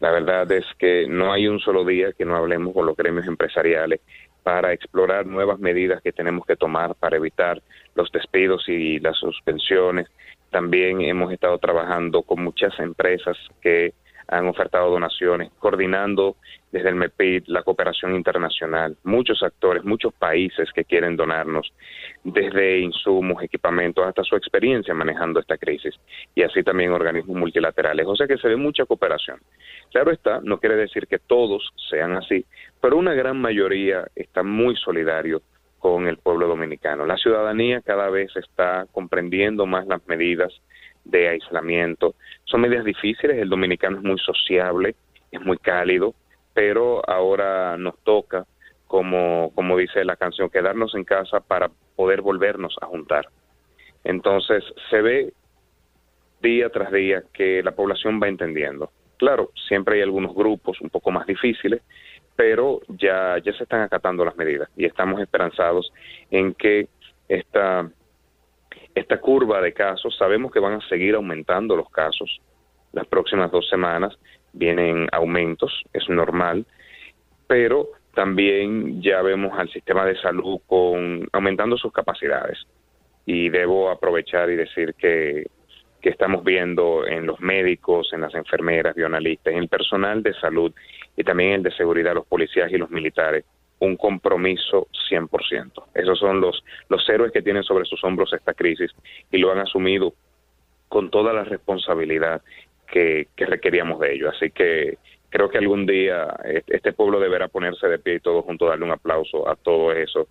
La 0.00 0.10
verdad 0.10 0.50
es 0.50 0.64
que 0.76 1.06
no 1.06 1.32
hay 1.32 1.46
un 1.46 1.60
solo 1.60 1.84
día 1.84 2.12
que 2.12 2.24
no 2.24 2.34
hablemos 2.34 2.74
con 2.74 2.84
los 2.84 2.96
gremios 2.96 3.28
empresariales 3.28 4.00
para 4.42 4.72
explorar 4.72 5.24
nuevas 5.24 5.60
medidas 5.60 6.02
que 6.02 6.10
tenemos 6.10 6.44
que 6.44 6.56
tomar 6.56 6.96
para 6.96 7.16
evitar 7.16 7.62
los 7.94 8.10
despidos 8.10 8.68
y 8.68 8.98
las 8.98 9.16
suspensiones. 9.16 10.08
También 10.50 11.02
hemos 11.02 11.32
estado 11.32 11.58
trabajando 11.58 12.22
con 12.22 12.42
muchas 12.42 12.76
empresas 12.80 13.36
que 13.62 13.94
han 14.30 14.46
ofertado 14.46 14.90
donaciones, 14.90 15.50
coordinando 15.58 16.36
desde 16.70 16.88
el 16.88 16.94
MEPID 16.94 17.44
la 17.48 17.64
cooperación 17.64 18.14
internacional, 18.14 18.96
muchos 19.02 19.42
actores, 19.42 19.84
muchos 19.84 20.14
países 20.14 20.70
que 20.72 20.84
quieren 20.84 21.16
donarnos, 21.16 21.72
desde 22.22 22.78
insumos, 22.78 23.42
equipamientos, 23.42 24.06
hasta 24.06 24.22
su 24.22 24.36
experiencia 24.36 24.94
manejando 24.94 25.40
esta 25.40 25.58
crisis, 25.58 25.94
y 26.34 26.42
así 26.42 26.62
también 26.62 26.92
organismos 26.92 27.36
multilaterales. 27.36 28.06
O 28.06 28.14
sea 28.14 28.28
que 28.28 28.38
se 28.38 28.48
ve 28.48 28.56
mucha 28.56 28.86
cooperación. 28.86 29.40
Claro 29.90 30.12
está, 30.12 30.40
no 30.42 30.58
quiere 30.58 30.76
decir 30.76 31.08
que 31.08 31.18
todos 31.18 31.68
sean 31.90 32.16
así, 32.16 32.46
pero 32.80 32.96
una 32.96 33.14
gran 33.14 33.40
mayoría 33.40 34.06
está 34.14 34.44
muy 34.44 34.76
solidario 34.76 35.42
con 35.80 36.06
el 36.06 36.18
pueblo 36.18 36.46
dominicano. 36.46 37.04
La 37.04 37.16
ciudadanía 37.16 37.80
cada 37.80 38.10
vez 38.10 38.30
está 38.36 38.86
comprendiendo 38.92 39.66
más 39.66 39.86
las 39.86 40.06
medidas 40.06 40.52
de 41.04 41.28
aislamiento. 41.28 42.14
Son 42.44 42.60
medidas 42.60 42.84
difíciles, 42.84 43.38
el 43.38 43.48
dominicano 43.48 43.98
es 43.98 44.02
muy 44.02 44.18
sociable, 44.18 44.94
es 45.30 45.40
muy 45.40 45.58
cálido, 45.58 46.14
pero 46.54 47.08
ahora 47.08 47.76
nos 47.76 47.98
toca, 48.00 48.46
como, 48.86 49.52
como 49.54 49.76
dice 49.76 50.04
la 50.04 50.16
canción, 50.16 50.50
quedarnos 50.50 50.94
en 50.94 51.04
casa 51.04 51.40
para 51.40 51.70
poder 51.96 52.22
volvernos 52.22 52.76
a 52.80 52.86
juntar. 52.86 53.28
Entonces 54.04 54.64
se 54.88 55.02
ve 55.02 55.32
día 56.40 56.70
tras 56.70 56.90
día 56.90 57.22
que 57.32 57.62
la 57.62 57.72
población 57.72 58.20
va 58.22 58.28
entendiendo. 58.28 58.90
Claro, 59.18 59.50
siempre 59.68 59.96
hay 59.96 60.02
algunos 60.02 60.34
grupos 60.34 60.80
un 60.80 60.88
poco 60.88 61.10
más 61.10 61.26
difíciles, 61.26 61.82
pero 62.36 62.80
ya, 62.88 63.36
ya 63.44 63.52
se 63.52 63.64
están 63.64 63.82
acatando 63.82 64.24
las 64.24 64.36
medidas 64.36 64.70
y 64.76 64.86
estamos 64.86 65.20
esperanzados 65.20 65.92
en 66.30 66.54
que 66.54 66.88
esta 67.28 67.90
esta 68.94 69.20
curva 69.20 69.60
de 69.60 69.72
casos, 69.72 70.16
sabemos 70.16 70.52
que 70.52 70.60
van 70.60 70.74
a 70.74 70.88
seguir 70.88 71.14
aumentando 71.14 71.76
los 71.76 71.88
casos. 71.90 72.40
Las 72.92 73.06
próximas 73.06 73.50
dos 73.50 73.68
semanas 73.68 74.18
vienen 74.52 75.08
aumentos, 75.12 75.82
es 75.92 76.08
normal, 76.08 76.66
pero 77.46 77.88
también 78.14 79.00
ya 79.00 79.22
vemos 79.22 79.56
al 79.58 79.70
sistema 79.70 80.04
de 80.04 80.16
salud 80.16 80.60
con 80.66 81.28
aumentando 81.32 81.76
sus 81.76 81.92
capacidades 81.92 82.58
y 83.24 83.48
debo 83.48 83.90
aprovechar 83.90 84.50
y 84.50 84.56
decir 84.56 84.94
que, 84.94 85.46
que 86.00 86.08
estamos 86.08 86.42
viendo 86.42 87.06
en 87.06 87.26
los 87.26 87.40
médicos, 87.40 88.12
en 88.12 88.22
las 88.22 88.34
enfermeras, 88.34 88.96
bioanalistas, 88.96 89.52
en 89.52 89.60
el 89.60 89.68
personal 89.68 90.22
de 90.22 90.34
salud 90.34 90.72
y 91.16 91.22
también 91.22 91.52
el 91.52 91.62
de 91.62 91.70
seguridad, 91.72 92.14
los 92.14 92.26
policías 92.26 92.72
y 92.72 92.78
los 92.78 92.90
militares, 92.90 93.44
un 93.80 93.96
compromiso 93.96 94.88
100%. 95.10 95.84
Esos 95.94 96.18
son 96.18 96.40
los, 96.40 96.62
los 96.88 97.08
héroes 97.08 97.32
que 97.32 97.42
tienen 97.42 97.62
sobre 97.62 97.84
sus 97.84 98.02
hombros 98.04 98.32
esta 98.32 98.54
crisis 98.54 98.90
y 99.30 99.38
lo 99.38 99.50
han 99.50 99.58
asumido 99.58 100.14
con 100.88 101.10
toda 101.10 101.32
la 101.32 101.44
responsabilidad 101.44 102.42
que, 102.86 103.28
que 103.36 103.46
requeríamos 103.46 104.00
de 104.00 104.14
ellos. 104.14 104.34
Así 104.36 104.50
que 104.50 104.98
creo 105.30 105.48
que 105.48 105.58
algún 105.58 105.86
día 105.86 106.28
este 106.66 106.92
pueblo 106.92 107.20
deberá 107.20 107.48
ponerse 107.48 107.86
de 107.88 107.98
pie 107.98 108.16
y 108.16 108.20
todos 108.20 108.44
juntos 108.44 108.68
darle 108.68 108.84
un 108.84 108.90
aplauso 108.92 109.48
a 109.48 109.56
todos 109.56 109.96
esos 109.96 110.28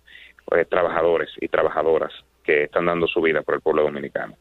eh, 0.52 0.64
trabajadores 0.64 1.30
y 1.40 1.48
trabajadoras 1.48 2.12
que 2.44 2.64
están 2.64 2.86
dando 2.86 3.06
su 3.06 3.20
vida 3.20 3.42
por 3.42 3.54
el 3.56 3.60
pueblo 3.60 3.82
dominicano. 3.82 4.36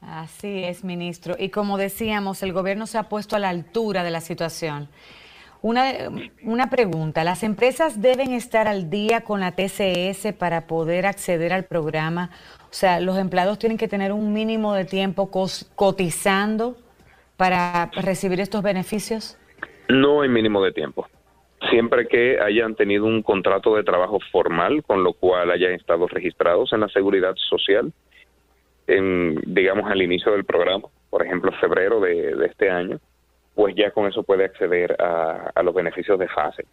Así 0.00 0.62
es, 0.64 0.84
ministro. 0.84 1.34
Y 1.38 1.48
como 1.48 1.76
decíamos, 1.76 2.42
el 2.42 2.52
gobierno 2.52 2.86
se 2.86 2.98
ha 2.98 3.08
puesto 3.08 3.34
a 3.36 3.38
la 3.38 3.48
altura 3.48 4.04
de 4.04 4.10
la 4.10 4.20
situación. 4.20 4.88
Una, 5.60 5.92
una 6.44 6.70
pregunta, 6.70 7.24
¿las 7.24 7.42
empresas 7.42 8.00
deben 8.00 8.32
estar 8.32 8.68
al 8.68 8.90
día 8.90 9.22
con 9.22 9.40
la 9.40 9.52
TCS 9.52 10.32
para 10.38 10.68
poder 10.68 11.04
acceder 11.04 11.52
al 11.52 11.64
programa? 11.64 12.30
O 12.70 12.72
sea, 12.74 13.00
¿los 13.00 13.18
empleados 13.18 13.58
tienen 13.58 13.76
que 13.76 13.88
tener 13.88 14.12
un 14.12 14.32
mínimo 14.32 14.74
de 14.74 14.84
tiempo 14.84 15.30
cotizando 15.74 16.76
para 17.36 17.90
recibir 17.92 18.40
estos 18.40 18.62
beneficios? 18.62 19.36
No 19.88 20.22
hay 20.22 20.28
mínimo 20.28 20.62
de 20.62 20.72
tiempo. 20.72 21.08
Siempre 21.70 22.06
que 22.06 22.38
hayan 22.40 22.76
tenido 22.76 23.04
un 23.06 23.22
contrato 23.22 23.74
de 23.74 23.82
trabajo 23.82 24.20
formal, 24.30 24.84
con 24.84 25.02
lo 25.02 25.12
cual 25.12 25.50
hayan 25.50 25.72
estado 25.72 26.06
registrados 26.06 26.72
en 26.72 26.80
la 26.80 26.88
seguridad 26.88 27.34
social, 27.34 27.92
en, 28.86 29.40
digamos 29.44 29.90
al 29.90 30.00
inicio 30.02 30.32
del 30.32 30.44
programa, 30.44 30.88
por 31.10 31.26
ejemplo, 31.26 31.50
febrero 31.60 31.98
de 32.00 32.46
este 32.46 32.70
año, 32.70 33.00
pues 33.58 33.74
ya 33.74 33.90
con 33.90 34.06
eso 34.06 34.22
puede 34.22 34.44
acceder 34.44 34.94
a, 35.02 35.60
los 35.64 35.74
beneficios 35.74 36.16
de 36.16 36.28
fase. 36.28 36.64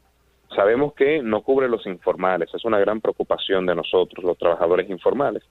Sabemos 0.55 0.93
que 0.93 1.19
no 1.23 1.41
cubre 1.41 1.67
los 1.67 1.83
informales, 1.87 2.53
es 2.53 2.63
una 2.63 2.77
gran 2.77 3.01
preocupación 3.01 3.65
de 3.65 3.73
nosotros, 3.73 4.23
los 4.23 4.37
trabajadores 4.37 4.87
informales. 4.87 5.41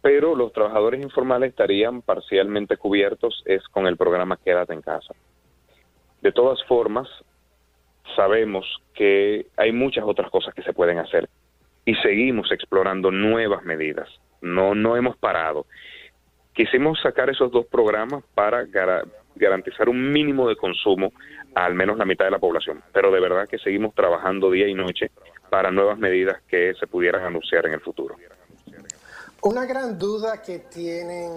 Pero 0.00 0.34
los 0.34 0.50
trabajadores 0.54 1.02
informales 1.02 1.50
estarían 1.50 2.00
parcialmente 2.00 2.78
cubiertos 2.78 3.42
es 3.44 3.62
con 3.68 3.86
el 3.86 3.98
programa 3.98 4.38
Quédate 4.42 4.72
en 4.72 4.80
casa. 4.80 5.12
De 6.22 6.32
todas 6.32 6.64
formas, 6.64 7.06
sabemos 8.16 8.64
que 8.94 9.48
hay 9.58 9.72
muchas 9.72 10.04
otras 10.06 10.30
cosas 10.30 10.54
que 10.54 10.62
se 10.62 10.72
pueden 10.72 10.96
hacer 10.96 11.28
y 11.84 11.94
seguimos 11.96 12.50
explorando 12.52 13.10
nuevas 13.10 13.64
medidas. 13.64 14.08
No, 14.40 14.74
no 14.74 14.96
hemos 14.96 15.14
parado. 15.18 15.66
Quisimos 16.54 16.98
sacar 17.02 17.28
esos 17.28 17.52
dos 17.52 17.66
programas 17.66 18.24
para 18.34 18.64
garantizar 19.38 19.88
un 19.88 20.12
mínimo 20.12 20.48
de 20.48 20.56
consumo 20.56 21.12
a 21.54 21.64
al 21.64 21.74
menos 21.74 21.96
la 21.96 22.04
mitad 22.04 22.24
de 22.24 22.30
la 22.30 22.38
población. 22.38 22.82
Pero 22.92 23.10
de 23.10 23.20
verdad 23.20 23.48
que 23.48 23.58
seguimos 23.58 23.94
trabajando 23.94 24.50
día 24.50 24.68
y 24.68 24.74
noche 24.74 25.10
para 25.50 25.70
nuevas 25.70 25.98
medidas 25.98 26.42
que 26.48 26.74
se 26.78 26.86
pudieran 26.86 27.24
anunciar 27.24 27.66
en 27.66 27.74
el 27.74 27.80
futuro. 27.80 28.16
Una 29.40 29.64
gran 29.66 29.98
duda 29.98 30.42
que 30.42 30.58
tienen 30.58 31.30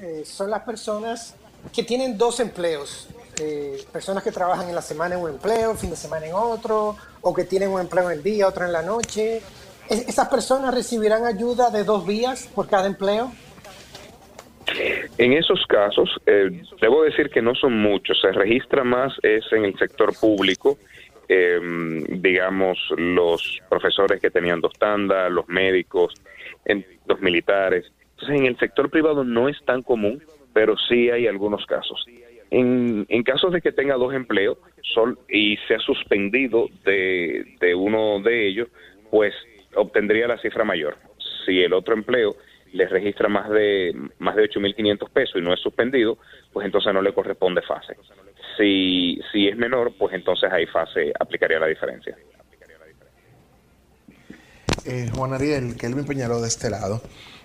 eh, 0.00 0.22
son 0.24 0.50
las 0.50 0.62
personas 0.62 1.34
que 1.74 1.82
tienen 1.82 2.16
dos 2.16 2.40
empleos. 2.40 3.08
Eh, 3.40 3.84
personas 3.92 4.22
que 4.22 4.32
trabajan 4.32 4.68
en 4.68 4.74
la 4.74 4.82
semana 4.82 5.14
en 5.14 5.20
un 5.20 5.30
empleo, 5.30 5.74
fin 5.74 5.90
de 5.90 5.96
semana 5.96 6.26
en 6.26 6.34
otro, 6.34 6.96
o 7.20 7.34
que 7.34 7.44
tienen 7.44 7.70
un 7.70 7.80
empleo 7.80 8.10
en 8.10 8.18
el 8.18 8.22
día, 8.22 8.48
otro 8.48 8.64
en 8.64 8.72
la 8.72 8.82
noche. 8.82 9.42
¿Esas 9.88 10.28
personas 10.28 10.74
recibirán 10.74 11.24
ayuda 11.24 11.70
de 11.70 11.82
dos 11.82 12.06
vías 12.06 12.48
por 12.54 12.68
cada 12.68 12.86
empleo? 12.86 13.32
En 15.18 15.32
esos 15.32 15.66
casos, 15.66 16.08
eh, 16.26 16.62
debo 16.80 17.02
decir 17.02 17.28
que 17.28 17.42
no 17.42 17.56
son 17.56 17.76
muchos, 17.76 18.20
se 18.20 18.30
registra 18.30 18.84
más 18.84 19.12
es 19.24 19.44
en 19.52 19.64
el 19.64 19.76
sector 19.76 20.12
público, 20.18 20.78
eh, 21.28 21.58
digamos, 22.08 22.78
los 22.96 23.60
profesores 23.68 24.20
que 24.20 24.30
tenían 24.30 24.60
dos 24.60 24.72
tandas, 24.78 25.30
los 25.32 25.48
médicos, 25.48 26.14
en, 26.64 26.86
los 27.06 27.20
militares. 27.20 27.90
Entonces, 28.12 28.36
en 28.38 28.46
el 28.46 28.58
sector 28.58 28.90
privado 28.90 29.24
no 29.24 29.48
es 29.48 29.56
tan 29.64 29.82
común, 29.82 30.22
pero 30.52 30.76
sí 30.76 31.10
hay 31.10 31.26
algunos 31.26 31.66
casos. 31.66 32.06
En, 32.50 33.04
en 33.08 33.22
casos 33.24 33.52
de 33.52 33.60
que 33.60 33.72
tenga 33.72 33.96
dos 33.96 34.14
empleos 34.14 34.56
sol, 34.94 35.18
y 35.28 35.56
se 35.66 35.74
ha 35.74 35.80
suspendido 35.80 36.68
de 36.84 37.74
uno 37.76 38.20
de 38.20 38.46
ellos, 38.46 38.68
pues 39.10 39.34
obtendría 39.74 40.28
la 40.28 40.38
cifra 40.38 40.64
mayor. 40.64 40.96
Si 41.44 41.60
el 41.60 41.72
otro 41.72 41.94
empleo 41.94 42.36
le 42.72 42.86
registra 42.86 43.28
más 43.28 43.48
de 43.50 43.94
más 44.18 44.36
de 44.36 44.48
8.500 44.48 45.10
pesos 45.10 45.36
y 45.36 45.40
no 45.40 45.52
es 45.52 45.60
suspendido, 45.60 46.18
pues 46.52 46.66
entonces 46.66 46.92
no 46.92 47.02
le 47.02 47.12
corresponde 47.12 47.62
fase. 47.62 47.96
Si, 48.56 49.20
si 49.32 49.48
es 49.48 49.56
menor, 49.56 49.92
pues 49.98 50.14
entonces 50.14 50.50
ahí 50.50 50.66
fase 50.66 51.12
aplicaría 51.18 51.58
la 51.58 51.66
diferencia. 51.66 52.16
Eh, 54.84 55.10
Juan 55.14 55.34
Ariel, 55.34 55.76
Kelvin 55.76 56.06
Peñaró 56.06 56.40
de 56.40 56.48
este 56.48 56.70
lado. 56.70 57.02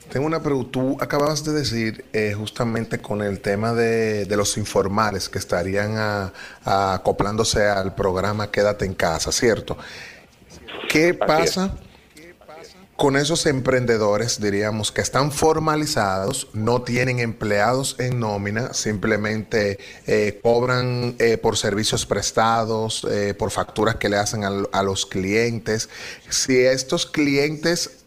Tengo 0.10 0.26
una 0.26 0.42
pregunta. 0.42 0.72
Tú 0.72 0.98
acababas 1.00 1.44
de 1.44 1.54
decir 1.54 2.06
eh, 2.14 2.34
justamente 2.34 3.00
con 3.00 3.22
el 3.22 3.40
tema 3.40 3.74
de, 3.74 4.26
los 4.36 4.58
informales 4.58 5.30
que 5.30 5.40
estarían 5.40 6.32
acoplándose 6.64 7.66
al 7.68 7.96
programa 7.96 8.52
Quédate 8.52 8.86
en 8.86 8.94
casa, 8.94 9.32
¿cierto? 9.32 9.78
¿Qué 10.90 11.14
pasa? 11.14 11.76
Con 13.04 13.18
esos 13.18 13.46
emprendedores, 13.48 14.40
diríamos, 14.40 14.94
que 14.94 15.02
están 15.02 15.34
formalizados, 15.34 16.48
no 16.54 16.84
tienen 16.84 17.20
empleados 17.20 17.98
en 18.00 18.18
nómina, 18.22 18.74
simplemente 18.74 19.78
eh, 20.08 20.40
cobran 20.42 21.14
eh, 21.20 21.38
por 21.38 21.58
servicios 21.58 22.06
prestados, 22.06 23.06
eh, 23.12 23.34
por 23.34 23.52
facturas 23.52 23.98
que 23.98 24.08
le 24.08 24.16
hacen 24.16 24.46
a, 24.46 24.84
los 24.84 25.06
clientes. 25.06 25.90
Si 26.30 26.58
estos 26.58 27.06
clientes 27.06 28.06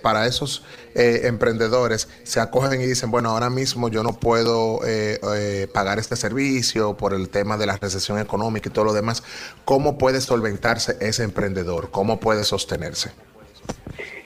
para 0.00 0.28
esos 0.28 0.62
emprendedores 0.94 2.06
se 2.22 2.38
acogen 2.38 2.80
y 2.80 2.86
dicen, 2.86 3.10
bueno, 3.10 3.30
ahora 3.30 3.50
mismo 3.50 3.88
yo 3.88 4.04
no 4.04 4.20
puedo 4.20 4.78
pagar 5.72 5.98
este 5.98 6.14
servicio 6.14 6.96
por 6.96 7.14
el 7.14 7.30
tema 7.30 7.56
de 7.56 7.66
la 7.66 7.76
recesión 7.78 8.20
económica 8.20 8.68
y 8.68 8.72
todo 8.72 8.84
lo 8.84 8.92
demás, 8.92 9.24
¿cómo 9.64 9.98
puede 9.98 10.20
solventarse 10.20 10.96
ese 11.00 11.24
emprendedor? 11.24 11.90
¿Cómo 11.90 12.20
puede 12.20 12.44
sostenerse? 12.44 13.10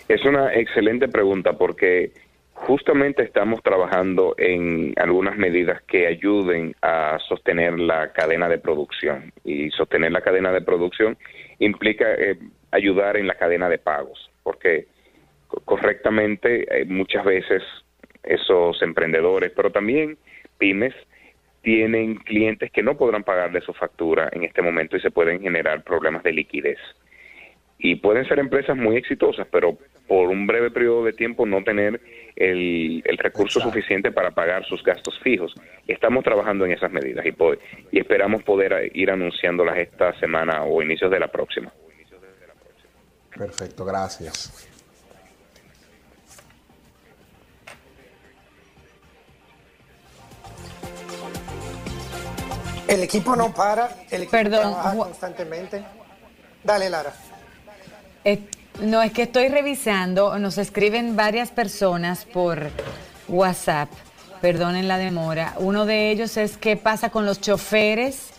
Es 0.08 0.24
una 0.24 0.54
excelente 0.54 1.08
pregunta 1.08 1.58
porque 1.58 2.12
justamente 2.54 3.22
estamos 3.22 3.62
trabajando 3.62 4.34
en 4.38 4.94
algunas 4.96 5.36
medidas 5.36 5.82
que 5.82 6.06
ayuden 6.06 6.74
a 6.82 7.18
sostener 7.28 7.78
la 7.78 8.12
cadena 8.12 8.48
de 8.48 8.58
producción. 8.58 9.32
Y 9.44 9.70
sostener 9.70 10.12
la 10.12 10.22
cadena 10.22 10.50
de 10.50 10.62
producción 10.62 11.16
implica 11.58 12.12
eh, 12.14 12.38
ayudar 12.70 13.16
en 13.16 13.26
la 13.26 13.34
cadena 13.34 13.68
de 13.68 13.78
pagos 13.78 14.28
porque 14.48 14.86
correctamente 15.66 16.64
eh, 16.70 16.86
muchas 16.86 17.22
veces 17.22 17.62
esos 18.22 18.80
emprendedores 18.80 19.52
pero 19.54 19.70
también 19.70 20.16
pymes 20.56 20.94
tienen 21.60 22.16
clientes 22.16 22.70
que 22.70 22.82
no 22.82 22.96
podrán 22.96 23.24
pagarle 23.24 23.60
su 23.60 23.74
factura 23.74 24.30
en 24.32 24.44
este 24.44 24.62
momento 24.62 24.96
y 24.96 25.00
se 25.00 25.10
pueden 25.10 25.42
generar 25.42 25.82
problemas 25.82 26.22
de 26.22 26.32
liquidez. 26.32 26.78
Y 27.78 27.96
pueden 27.96 28.26
ser 28.26 28.38
empresas 28.38 28.74
muy 28.74 28.96
exitosas, 28.96 29.46
pero 29.50 29.76
por 30.08 30.28
un 30.28 30.46
breve 30.46 30.70
periodo 30.70 31.04
de 31.04 31.12
tiempo 31.12 31.46
no 31.46 31.62
tener 31.62 32.00
el, 32.34 33.02
recurso 33.18 33.60
suficiente 33.60 34.10
para 34.10 34.30
pagar 34.30 34.64
sus 34.64 34.82
gastos 34.82 35.18
fijos. 35.20 35.54
Estamos 35.86 36.24
trabajando 36.24 36.64
en 36.64 36.72
esas 36.72 36.90
medidas 36.90 37.24
y, 37.26 37.34
y 37.92 38.00
esperamos 38.00 38.42
poder 38.42 38.90
ir 38.94 39.10
anunciándolas 39.10 39.76
esta 39.76 40.18
semana 40.18 40.64
o 40.64 40.82
inicios 40.82 41.10
de 41.10 41.20
la 41.20 41.28
próxima. 41.28 41.70
Perfecto, 43.36 43.84
gracias. 43.84 44.68
El 52.88 53.02
equipo 53.02 53.36
no 53.36 53.52
para, 53.52 53.90
el 54.10 54.22
equipo 54.22 54.48
trabaja 54.48 54.96
constantemente. 54.96 55.84
Dale, 56.64 56.88
Lara. 56.88 57.12
No, 58.80 59.02
es 59.02 59.12
que 59.12 59.22
estoy 59.22 59.48
revisando, 59.48 60.38
nos 60.38 60.56
escriben 60.56 61.16
varias 61.16 61.50
personas 61.50 62.24
por 62.24 62.70
WhatsApp, 63.26 63.88
perdonen 64.40 64.86
la 64.86 64.98
demora. 64.98 65.54
Uno 65.58 65.84
de 65.84 66.12
ellos 66.12 66.36
es 66.36 66.56
qué 66.56 66.76
pasa 66.76 67.10
con 67.10 67.26
los 67.26 67.40
choferes 67.40 68.30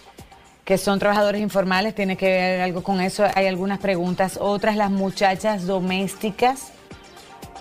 que 0.63 0.77
son 0.77 0.97
trabajadores 0.97 1.41
informales, 1.41 1.93
tiene 1.93 2.15
que 2.15 2.27
ver 2.27 2.61
algo 2.61 2.83
con 2.83 3.01
eso. 3.01 3.25
Hay 3.35 3.47
algunas 3.47 3.79
preguntas. 3.79 4.37
Otras, 4.39 4.77
las 4.77 4.91
muchachas 4.91 5.65
domésticas. 5.65 6.71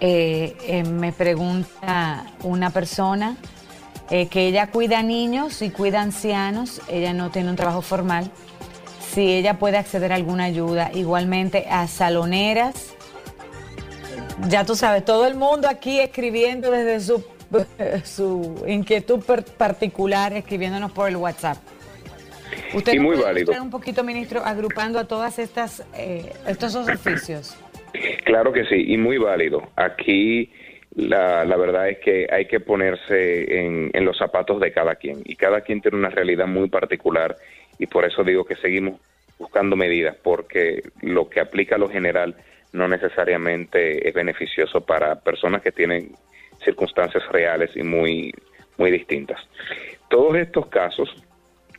Eh, 0.01 0.57
eh, 0.63 0.85
me 0.85 1.11
pregunta 1.13 2.27
una 2.45 2.71
persona 2.71 3.37
eh, 4.11 4.29
que 4.29 4.47
ella 4.47 4.69
cuida 4.69 5.03
niños 5.03 5.63
y 5.63 5.71
cuida 5.71 6.01
ancianos, 6.01 6.81
ella 6.87 7.13
no 7.13 7.31
tiene 7.31 7.51
un 7.51 7.57
trabajo 7.57 7.83
formal 7.83 8.31
si 9.09 9.33
ella 9.33 9.55
puede 9.55 9.79
acceder 9.79 10.13
a 10.13 10.17
alguna 10.17 10.45
ayuda. 10.45 10.91
Igualmente 10.95 11.67
a 11.71 11.87
saloneras. 11.87 12.95
Ya 14.49 14.65
tú 14.65 14.75
sabes, 14.75 15.05
todo 15.05 15.27
el 15.27 15.35
mundo 15.35 15.69
aquí 15.69 15.99
escribiendo 15.99 16.71
desde 16.71 17.01
su, 17.01 17.25
su 18.05 18.65
inquietud 18.67 19.21
particular, 19.57 20.33
escribiéndonos 20.33 20.93
por 20.93 21.09
el 21.09 21.17
WhatsApp. 21.17 21.59
Usted 22.75 22.95
y 22.95 22.99
muy 22.99 23.17
válido. 23.17 23.53
un 23.61 23.71
poquito, 23.71 24.05
ministro, 24.05 24.43
agrupando 24.45 24.99
a 24.99 25.05
todas 25.05 25.39
estas 25.39 25.85
eh, 25.97 26.33
estos 26.47 26.75
oficios. 26.77 27.57
Claro 28.25 28.53
que 28.53 28.65
sí, 28.67 28.93
y 28.93 28.97
muy 28.97 29.19
válido. 29.19 29.71
Aquí 29.77 30.51
la, 30.95 31.45
la 31.45 31.57
verdad 31.57 31.89
es 31.89 31.99
que 31.99 32.27
hay 32.31 32.47
que 32.47 32.61
ponerse 32.61 33.59
en, 33.59 33.91
en, 33.93 34.05
los 34.05 34.17
zapatos 34.19 34.61
de 34.61 34.73
cada 34.73 34.97
quien 34.97 35.23
y 35.25 35.37
cada 35.37 35.63
quien 35.63 35.81
tiene 35.81 35.97
una 35.97 36.11
realidad 36.11 36.47
muy 36.47 36.69
particular 36.69 37.37
y 37.79 37.87
por 37.87 38.05
eso 38.05 38.25
digo 38.25 38.45
que 38.45 38.57
seguimos 38.57 39.01
buscando 39.39 39.77
medidas 39.77 40.17
porque 40.23 40.83
lo 41.01 41.29
que 41.29 41.41
aplica 41.41 41.77
a 41.77 41.79
lo 41.79 41.89
general 41.89 42.37
no 42.73 42.89
necesariamente 42.89 44.07
es 44.09 44.15
beneficioso 44.15 44.85
para 44.85 45.21
personas 45.21 45.63
que 45.63 45.73
tienen 45.73 46.13
circunstancias 46.65 47.27
reales 47.31 47.71
y 47.77 47.83
muy 47.83 48.33
muy 48.77 48.91
distintas. 48.91 49.41
Todos 50.09 50.37
estos 50.37 50.67
casos 50.69 51.15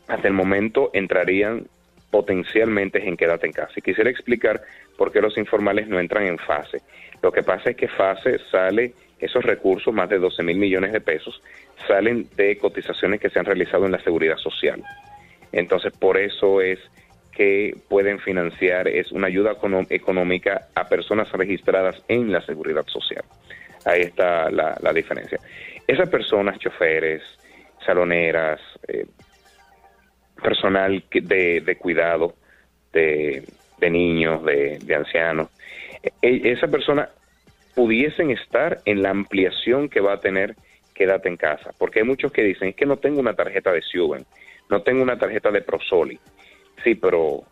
hasta 0.08 0.28
el 0.28 0.34
momento 0.34 0.90
entrarían 0.94 1.68
potencialmente 2.12 3.08
en 3.08 3.16
quédate 3.16 3.48
en 3.48 3.54
casa. 3.54 3.74
Y 3.76 3.82
quisiera 3.82 4.10
explicar 4.10 4.62
por 4.98 5.12
qué 5.12 5.22
los 5.22 5.38
informales 5.38 5.88
no 5.88 6.00
entran 6.00 6.26
en 6.26 6.38
fase. 6.38 6.82
Lo 7.22 7.32
que 7.32 7.44
pasa 7.44 7.72
es 7.72 7.76
que 7.76 7.88
fase 7.88 8.40
sale, 8.52 8.94
esos 9.20 9.44
recursos, 9.44 9.94
más 9.94 10.10
de 10.10 10.18
12 10.18 10.44
mil 10.44 10.58
millones 10.58 10.92
de 10.92 11.02
pesos, 11.02 11.42
salen 11.88 12.28
de 12.36 12.58
cotizaciones 12.58 13.20
que 13.20 13.30
se 13.30 13.40
han 13.40 13.46
realizado 13.46 13.86
en 13.86 13.92
la 13.92 14.04
seguridad 14.04 14.38
social. 14.38 14.82
Entonces, 15.52 15.94
por 15.98 16.18
eso 16.18 16.62
es 16.62 16.80
que 17.32 17.76
pueden 17.88 18.20
financiar, 18.20 18.88
es 18.88 19.12
una 19.12 19.28
ayuda 19.28 19.56
económica 19.90 20.68
a 20.76 20.90
personas 20.90 21.32
registradas 21.32 22.04
en 22.08 22.32
la 22.32 22.42
seguridad 22.42 22.86
social. 22.88 23.24
Ahí 23.86 24.02
está 24.02 24.50
la, 24.52 24.94
diferencia. 24.94 25.40
Esas 25.88 26.10
personas, 26.10 26.60
choferes, 26.60 27.24
saloneras, 27.86 28.60
eh, 28.88 29.06
personal 30.42 31.04
de, 31.12 31.62
de 31.62 31.76
cuidado 31.78 32.36
de, 32.92 33.44
de 33.78 33.90
niños, 33.90 34.44
de, 34.44 34.80
de 34.80 34.96
ancianos, 34.96 35.50
e, 36.22 36.52
esa 36.52 36.68
persona 36.68 37.10
pudiesen 37.76 38.32
estar 38.32 38.80
en 38.86 39.02
la 39.02 39.10
ampliación 39.10 39.90
que 39.90 40.02
va 40.02 40.14
a 40.14 40.20
tener 40.20 40.56
Quédate 41.00 41.30
en 41.30 41.38
casa, 41.38 41.72
porque 41.78 42.00
hay 42.00 42.06
muchos 42.06 42.30
que 42.34 42.44
dicen, 42.44 42.68
es 42.68 42.76
que 42.76 42.86
no 42.86 42.98
tengo 42.98 43.22
una 43.22 43.34
tarjeta 43.34 43.72
de 43.72 43.82
Siuben, 43.82 44.26
no 44.70 44.82
tengo 44.82 45.02
una 45.02 45.18
tarjeta 45.18 45.52
de 45.52 45.62
Prosoli. 45.62 46.20
Sí, 46.84 46.96
pero 46.96 47.44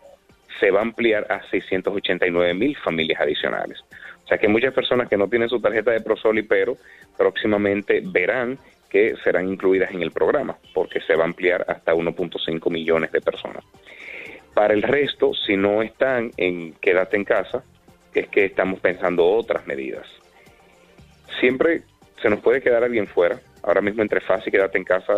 se 0.59 0.71
va 0.71 0.79
a 0.79 0.83
ampliar 0.83 1.31
a 1.31 1.41
689 1.49 2.53
mil 2.53 2.75
familias 2.77 3.21
adicionales. 3.21 3.79
O 4.23 4.27
sea 4.27 4.37
que 4.37 4.47
muchas 4.47 4.73
personas 4.73 5.07
que 5.07 5.17
no 5.17 5.27
tienen 5.27 5.49
su 5.49 5.59
tarjeta 5.59 5.91
de 5.91 6.01
Prosoli, 6.01 6.43
pero 6.43 6.77
próximamente 7.17 8.01
verán 8.03 8.57
que 8.89 9.15
serán 9.23 9.49
incluidas 9.49 9.91
en 9.91 10.01
el 10.01 10.11
programa, 10.11 10.57
porque 10.73 11.01
se 11.01 11.15
va 11.15 11.23
a 11.23 11.27
ampliar 11.27 11.65
hasta 11.67 11.93
1.5 11.93 12.71
millones 12.71 13.11
de 13.11 13.21
personas. 13.21 13.63
Para 14.53 14.73
el 14.73 14.81
resto, 14.81 15.33
si 15.33 15.57
no 15.57 15.81
están 15.81 16.31
en 16.37 16.73
quédate 16.73 17.17
en 17.17 17.25
casa, 17.25 17.63
es 18.13 18.27
que 18.29 18.45
estamos 18.45 18.79
pensando 18.79 19.25
otras 19.25 19.67
medidas. 19.67 20.07
Siempre 21.39 21.83
se 22.21 22.29
nos 22.29 22.39
puede 22.39 22.61
quedar 22.61 22.83
alguien 22.83 23.07
fuera. 23.07 23.39
Ahora 23.63 23.81
mismo 23.81 24.01
entre 24.01 24.21
FAS 24.21 24.47
y 24.47 24.51
quédate 24.51 24.77
en 24.77 24.83
casa 24.83 25.13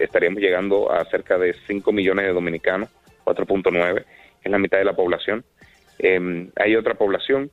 estaríamos 0.00 0.40
llegando 0.40 0.90
a 0.90 1.04
cerca 1.06 1.38
de 1.38 1.54
5 1.66 1.92
millones 1.92 2.26
de 2.26 2.32
dominicanos, 2.32 2.88
4.9, 3.24 4.04
es 4.42 4.50
la 4.50 4.58
mitad 4.58 4.78
de 4.78 4.84
la 4.84 4.94
población. 4.94 5.44
Em, 5.98 6.50
hay 6.56 6.76
otra 6.76 6.94
población 6.94 7.50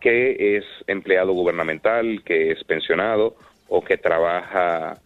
que 0.00 0.56
es 0.56 0.64
empleado 0.86 1.32
gubernamental, 1.32 2.22
que 2.24 2.52
es 2.52 2.62
pensionado 2.64 3.36
o 3.68 3.82
que 3.82 3.96
trabaja, 3.96 4.98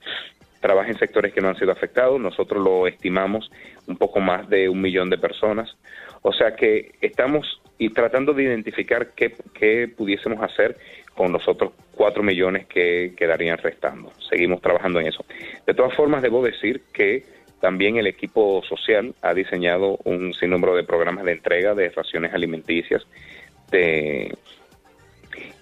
trabaja 0.60 0.90
en 0.90 0.98
sectores 0.98 1.32
que 1.32 1.40
no 1.40 1.48
han 1.48 1.58
sido 1.58 1.72
afectados. 1.72 2.20
Nosotros 2.20 2.62
lo 2.62 2.86
estimamos 2.86 3.50
un 3.86 3.96
poco 3.96 4.20
más 4.20 4.48
de 4.48 4.68
un 4.68 4.80
millón 4.80 5.10
de 5.10 5.18
personas. 5.18 5.76
O 6.20 6.32
sea 6.32 6.54
que 6.54 6.92
estamos 7.00 7.62
y 7.78 7.88
tratando 7.88 8.32
de 8.32 8.44
identificar 8.44 9.08
qué, 9.16 9.34
qué 9.54 9.88
pudiésemos 9.88 10.40
hacer 10.42 10.76
con 11.14 11.32
los 11.32 11.46
otros 11.46 11.72
cuatro 11.94 12.22
millones 12.22 12.66
que 12.66 13.14
quedarían 13.16 13.58
restando. 13.58 14.12
Seguimos 14.30 14.60
trabajando 14.60 15.00
en 15.00 15.08
eso. 15.08 15.24
De 15.66 15.74
todas 15.74 15.94
formas, 15.94 16.22
debo 16.22 16.42
decir 16.42 16.82
que 16.92 17.24
también 17.60 17.96
el 17.96 18.06
equipo 18.06 18.62
social 18.68 19.14
ha 19.22 19.34
diseñado 19.34 19.98
un 20.04 20.34
sinnúmero 20.34 20.74
de 20.74 20.82
programas 20.82 21.24
de 21.24 21.32
entrega 21.32 21.74
de 21.74 21.90
raciones 21.90 22.34
alimenticias 22.34 23.06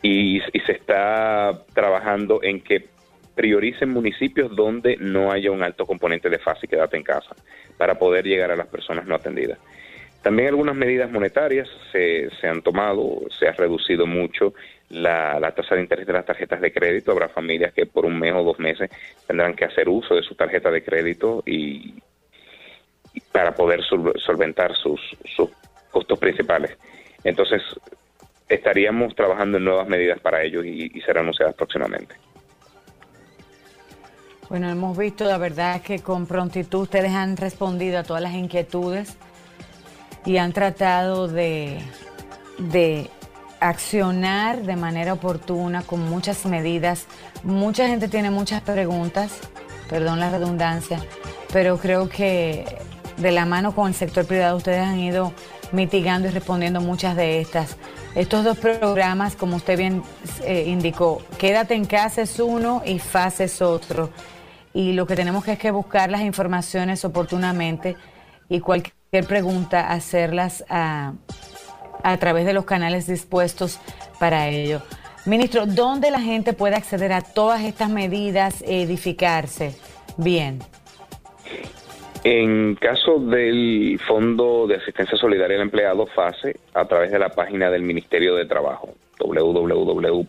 y, 0.02 0.40
se 0.40 0.72
está 0.72 1.64
trabajando 1.74 2.42
en 2.42 2.60
que 2.60 2.88
prioricen 3.34 3.90
municipios 3.90 4.54
donde 4.54 4.96
no 4.98 5.30
haya 5.30 5.50
un 5.50 5.62
alto 5.62 5.86
componente 5.86 6.28
de 6.28 6.40
y 6.62 6.66
quédate 6.66 6.96
en 6.96 7.02
casa 7.02 7.34
para 7.76 7.98
poder 7.98 8.24
llegar 8.24 8.50
a 8.50 8.56
las 8.56 8.66
personas 8.66 9.06
no 9.06 9.14
atendidas. 9.14 9.58
También 10.22 10.48
algunas 10.48 10.76
medidas 10.76 11.10
monetarias 11.10 11.68
se, 11.92 12.28
se 12.40 12.46
han 12.46 12.62
tomado, 12.62 13.22
se 13.38 13.48
ha 13.48 13.52
reducido 13.52 14.06
mucho 14.06 14.52
la, 14.90 15.52
tasa 15.56 15.76
de 15.76 15.82
interés 15.82 16.06
de 16.06 16.12
las 16.12 16.26
tarjetas 16.26 16.60
de 16.60 16.72
crédito. 16.72 17.12
Habrá 17.12 17.28
familias 17.28 17.72
que 17.72 17.86
por 17.86 18.04
un 18.04 18.18
mes 18.18 18.34
o 18.34 18.42
dos 18.42 18.58
meses 18.58 18.90
tendrán 19.26 19.54
que 19.54 19.64
hacer 19.64 19.88
uso 19.88 20.14
de 20.14 20.22
su 20.22 20.34
tarjeta 20.34 20.70
de 20.70 20.84
crédito 20.84 21.42
y, 21.46 21.94
para 23.32 23.54
poder 23.54 23.82
solventar 23.82 24.76
sus, 24.76 25.00
sus 25.24 25.48
costos 25.90 26.18
principales. 26.18 26.76
Entonces, 27.24 27.62
estaríamos 28.48 29.14
trabajando 29.14 29.58
en 29.58 29.64
nuevas 29.64 29.88
medidas 29.88 30.20
para 30.20 30.42
ellos 30.42 30.66
y, 30.66 30.88
serán 31.00 31.24
anunciadas 31.24 31.54
próximamente. 31.54 32.14
Bueno, 34.48 34.68
hemos 34.68 34.98
visto 34.98 35.24
la 35.24 35.38
verdad 35.38 35.80
que 35.80 36.00
con 36.00 36.26
prontitud 36.26 36.80
ustedes 36.80 37.12
han 37.12 37.36
respondido 37.36 38.00
a 38.00 38.02
todas 38.02 38.20
las 38.20 38.34
inquietudes 38.34 39.16
y 40.24 40.36
han 40.36 40.52
tratado 40.52 41.28
de, 41.28 41.80
de 42.58 43.10
accionar 43.60 44.62
de 44.62 44.76
manera 44.76 45.12
oportuna 45.12 45.82
con 45.82 46.08
muchas 46.08 46.44
medidas. 46.46 47.06
Mucha 47.42 47.86
gente 47.86 48.08
tiene 48.08 48.30
muchas 48.30 48.62
preguntas, 48.62 49.32
perdón 49.88 50.20
la 50.20 50.30
redundancia, 50.30 51.00
pero 51.52 51.78
creo 51.78 52.08
que 52.08 52.78
de 53.16 53.32
la 53.32 53.44
mano 53.44 53.74
con 53.74 53.88
el 53.88 53.94
sector 53.94 54.26
privado 54.26 54.56
ustedes 54.56 54.80
han 54.80 54.98
ido 54.98 55.32
mitigando 55.72 56.28
y 56.28 56.30
respondiendo 56.30 56.80
muchas 56.80 57.16
de 57.16 57.40
estas. 57.40 57.76
Estos 58.14 58.44
dos 58.44 58.58
programas, 58.58 59.36
como 59.36 59.56
usted 59.56 59.78
bien 59.78 60.02
eh, 60.44 60.64
indicó, 60.66 61.22
Quédate 61.38 61.74
en 61.74 61.84
casa 61.84 62.22
es 62.22 62.40
uno 62.40 62.82
y 62.84 62.98
FAS 62.98 63.40
es 63.40 63.62
otro. 63.62 64.10
Y 64.72 64.92
lo 64.94 65.06
que 65.06 65.16
tenemos 65.16 65.44
que 65.44 65.52
es 65.52 65.58
que 65.58 65.70
buscar 65.70 66.10
las 66.10 66.22
informaciones 66.22 67.04
oportunamente 67.04 67.96
y 68.48 68.60
cualquier 68.60 68.94
pregunta 69.10 69.90
hacerlas 69.90 70.64
a, 70.68 71.14
a 72.02 72.16
través 72.18 72.46
de 72.46 72.52
los 72.52 72.64
canales 72.64 73.06
dispuestos 73.06 73.80
para 74.18 74.48
ello. 74.48 74.82
Ministro, 75.26 75.66
¿dónde 75.66 76.10
la 76.10 76.20
gente 76.20 76.52
puede 76.52 76.76
acceder 76.76 77.12
a 77.12 77.20
todas 77.20 77.62
estas 77.62 77.90
medidas 77.90 78.62
e 78.62 78.82
edificarse? 78.82 79.74
Bien. 80.16 80.60
En 82.22 82.74
caso 82.74 83.18
del 83.18 83.98
Fondo 84.06 84.66
de 84.66 84.76
Asistencia 84.76 85.16
Solidaria 85.16 85.56
al 85.56 85.62
Empleado, 85.62 86.06
FASE, 86.06 86.56
a 86.74 86.84
través 86.86 87.10
de 87.10 87.18
la 87.18 87.30
página 87.30 87.70
del 87.70 87.82
Ministerio 87.82 88.34
de 88.34 88.44
Trabajo, 88.44 88.94
www.mt.gov.do, 89.18 90.22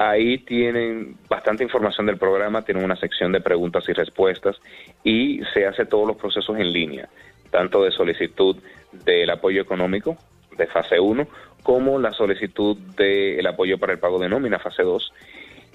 ahí 0.00 0.38
tienen 0.38 1.14
bastante 1.28 1.62
información 1.62 2.06
del 2.06 2.16
programa, 2.16 2.62
tienen 2.62 2.84
una 2.84 2.96
sección 2.96 3.32
de 3.32 3.42
preguntas 3.42 3.84
y 3.86 3.92
respuestas 3.92 4.56
y 5.04 5.42
se 5.52 5.66
hace 5.66 5.84
todos 5.84 6.08
los 6.08 6.16
procesos 6.16 6.58
en 6.58 6.72
línea, 6.72 7.06
tanto 7.50 7.84
de 7.84 7.90
solicitud 7.90 8.56
del 9.04 9.28
apoyo 9.28 9.60
económico 9.60 10.16
de 10.56 10.66
fase 10.68 10.98
1 10.98 11.28
como 11.62 11.98
la 11.98 12.12
solicitud 12.12 12.78
del 12.96 13.46
apoyo 13.46 13.76
para 13.76 13.92
el 13.92 13.98
pago 13.98 14.18
de 14.18 14.30
nómina 14.30 14.58
fase 14.58 14.82
2 14.82 15.12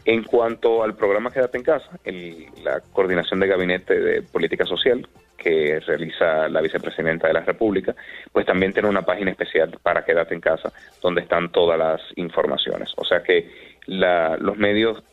en 0.05 0.23
cuanto 0.23 0.83
al 0.83 0.95
programa 0.95 1.31
Quédate 1.31 1.59
en 1.59 1.63
Casa, 1.63 1.99
la 2.63 2.79
coordinación 2.93 3.39
de 3.39 3.47
gabinete 3.47 3.99
de 3.99 4.21
política 4.23 4.65
social 4.65 5.07
que 5.35 5.79
realiza 5.79 6.47
la 6.47 6.61
vicepresidenta 6.61 7.27
de 7.27 7.33
la 7.33 7.41
República, 7.41 7.95
pues 8.31 8.45
también 8.45 8.73
tiene 8.73 8.89
una 8.89 9.03
página 9.03 9.31
especial 9.31 9.77
para 9.83 10.03
Quédate 10.03 10.33
en 10.33 10.41
Casa, 10.41 10.71
donde 11.01 11.21
están 11.21 11.51
todas 11.51 11.77
las 11.77 12.01
informaciones. 12.15 12.93
O 12.97 13.05
sea 13.05 13.21
que 13.21 13.74
los 13.87 14.57
medios 14.57 15.03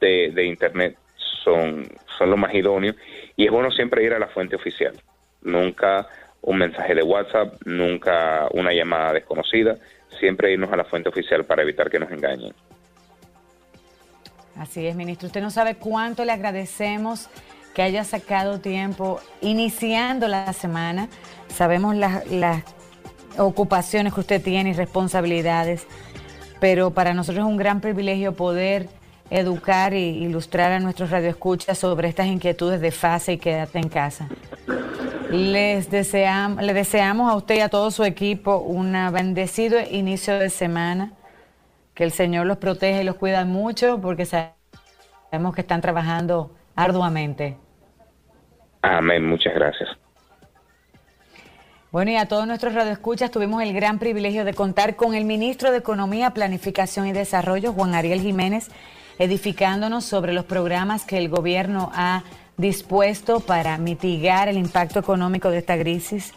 de, 0.00 0.44
Internet 0.44 0.96
son, 1.16 1.88
son 2.18 2.30
lo 2.30 2.36
más 2.36 2.54
idóneos 2.54 2.96
y 3.36 3.44
es 3.44 3.50
bueno 3.50 3.70
siempre 3.70 4.04
ir 4.04 4.14
a 4.14 4.18
la 4.18 4.28
fuente 4.28 4.56
oficial. 4.56 4.94
Nunca 5.42 6.08
un 6.42 6.58
mensaje 6.58 6.94
de 6.94 7.02
WhatsApp, 7.02 7.54
nunca 7.64 8.48
una 8.52 8.72
llamada 8.72 9.12
desconocida, 9.12 9.76
siempre 10.18 10.52
irnos 10.52 10.72
a 10.72 10.76
la 10.76 10.84
fuente 10.84 11.08
oficial 11.08 11.44
para 11.44 11.62
evitar 11.62 11.90
que 11.90 11.98
nos 11.98 12.10
engañen. 12.10 12.52
Así 14.56 14.86
es, 14.86 14.94
ministro. 14.96 15.28
Usted 15.28 15.40
no 15.40 15.50
sabe 15.50 15.76
cuánto 15.76 16.24
le 16.24 16.32
agradecemos 16.32 17.30
que 17.74 17.82
haya 17.82 18.04
sacado 18.04 18.60
tiempo 18.60 19.20
iniciando 19.40 20.28
la 20.28 20.52
semana. 20.52 21.08
Sabemos 21.48 21.96
las, 21.96 22.26
las 22.30 22.64
ocupaciones 23.38 24.12
que 24.12 24.20
usted 24.20 24.42
tiene 24.42 24.70
y 24.70 24.72
responsabilidades, 24.74 25.86
pero 26.62 26.92
para 26.92 27.12
nosotros 27.12 27.44
es 27.44 27.50
un 27.50 27.56
gran 27.56 27.80
privilegio 27.80 28.36
poder 28.36 28.86
educar 29.30 29.94
e 29.94 29.98
ilustrar 29.98 30.70
a 30.70 30.78
nuestros 30.78 31.10
radioescuchas 31.10 31.76
sobre 31.76 32.06
estas 32.06 32.28
inquietudes 32.28 32.80
de 32.80 32.92
fase 32.92 33.32
y 33.32 33.38
quédate 33.38 33.80
en 33.80 33.88
casa. 33.88 34.28
Les 35.32 35.90
deseamos, 35.90 36.62
le 36.62 36.72
deseamos 36.72 37.28
a 37.28 37.34
usted 37.34 37.56
y 37.56 37.60
a 37.62 37.68
todo 37.68 37.90
su 37.90 38.04
equipo 38.04 38.58
un 38.58 38.92
bendecido 39.12 39.80
inicio 39.90 40.38
de 40.38 40.50
semana. 40.50 41.14
Que 41.94 42.04
el 42.04 42.12
Señor 42.12 42.46
los 42.46 42.58
proteja 42.58 43.02
y 43.02 43.04
los 43.04 43.16
cuida 43.16 43.44
mucho 43.44 44.00
porque 44.00 44.24
sabemos 44.24 45.56
que 45.56 45.62
están 45.62 45.80
trabajando 45.80 46.54
arduamente. 46.76 47.56
Amén, 48.82 49.26
muchas 49.26 49.52
gracias. 49.52 49.88
Bueno, 51.92 52.10
y 52.10 52.16
a 52.16 52.24
todos 52.24 52.46
nuestros 52.46 52.72
radioescuchas 52.72 53.30
tuvimos 53.30 53.62
el 53.62 53.74
gran 53.74 53.98
privilegio 53.98 54.46
de 54.46 54.54
contar 54.54 54.96
con 54.96 55.14
el 55.14 55.26
ministro 55.26 55.70
de 55.70 55.76
Economía, 55.76 56.30
Planificación 56.30 57.06
y 57.06 57.12
Desarrollo, 57.12 57.74
Juan 57.74 57.94
Ariel 57.94 58.22
Jiménez, 58.22 58.68
edificándonos 59.18 60.06
sobre 60.06 60.32
los 60.32 60.46
programas 60.46 61.04
que 61.04 61.18
el 61.18 61.28
gobierno 61.28 61.90
ha 61.92 62.22
dispuesto 62.56 63.40
para 63.40 63.76
mitigar 63.76 64.48
el 64.48 64.56
impacto 64.56 65.00
económico 65.00 65.50
de 65.50 65.58
esta 65.58 65.78
crisis. 65.78 66.32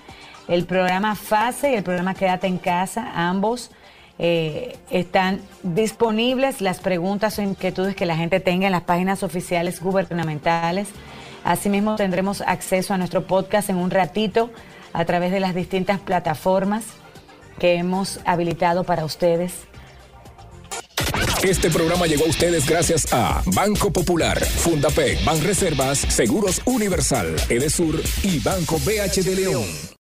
El 0.50 0.66
programa 0.66 1.16
FASE 1.16 1.72
y 1.72 1.76
el 1.76 1.84
programa 1.84 2.16
Quédate 2.16 2.48
en 2.48 2.58
Casa, 2.58 3.14
ambos 3.16 3.72
eh, 4.20 4.78
están 4.90 5.40
disponibles 5.64 6.60
las 6.60 6.82
preguntas 6.82 7.40
o 7.40 7.42
inquietudes 7.42 7.96
que 7.96 8.06
la 8.06 8.18
gente 8.18 8.42
tenga 8.42 8.66
en 8.66 8.74
las 8.74 8.84
páginas 8.84 9.24
oficiales 9.24 9.82
gubernamentales. 9.82 10.90
Asimismo, 11.46 11.96
tendremos 11.96 12.42
acceso 12.42 12.94
a 12.94 12.98
nuestro 12.98 13.26
podcast 13.26 13.70
en 13.70 13.78
un 13.78 13.90
ratito 13.90 14.50
a 14.96 15.06
través 15.06 15.32
de 15.32 15.40
las 15.40 15.54
distintas 15.54 16.00
plataformas 16.00 16.86
que 17.60 17.76
hemos 17.76 18.20
habilitado 18.26 18.84
para 18.84 19.06
ustedes. 19.06 19.54
Este 21.44 21.70
programa 21.70 22.08
llegó 22.08 22.26
a 22.26 22.30
ustedes 22.30 22.66
gracias 22.66 23.12
a 23.14 23.44
Banco 23.54 23.92
Popular, 23.92 24.44
Fundapec, 24.44 25.20
Reservas, 25.44 26.00
Seguros 26.00 26.62
Universal, 26.66 27.36
Edesur 27.50 28.02
y 28.24 28.40
Banco 28.40 28.80
BH 28.80 29.22
de 29.24 29.36
León. 29.36 29.86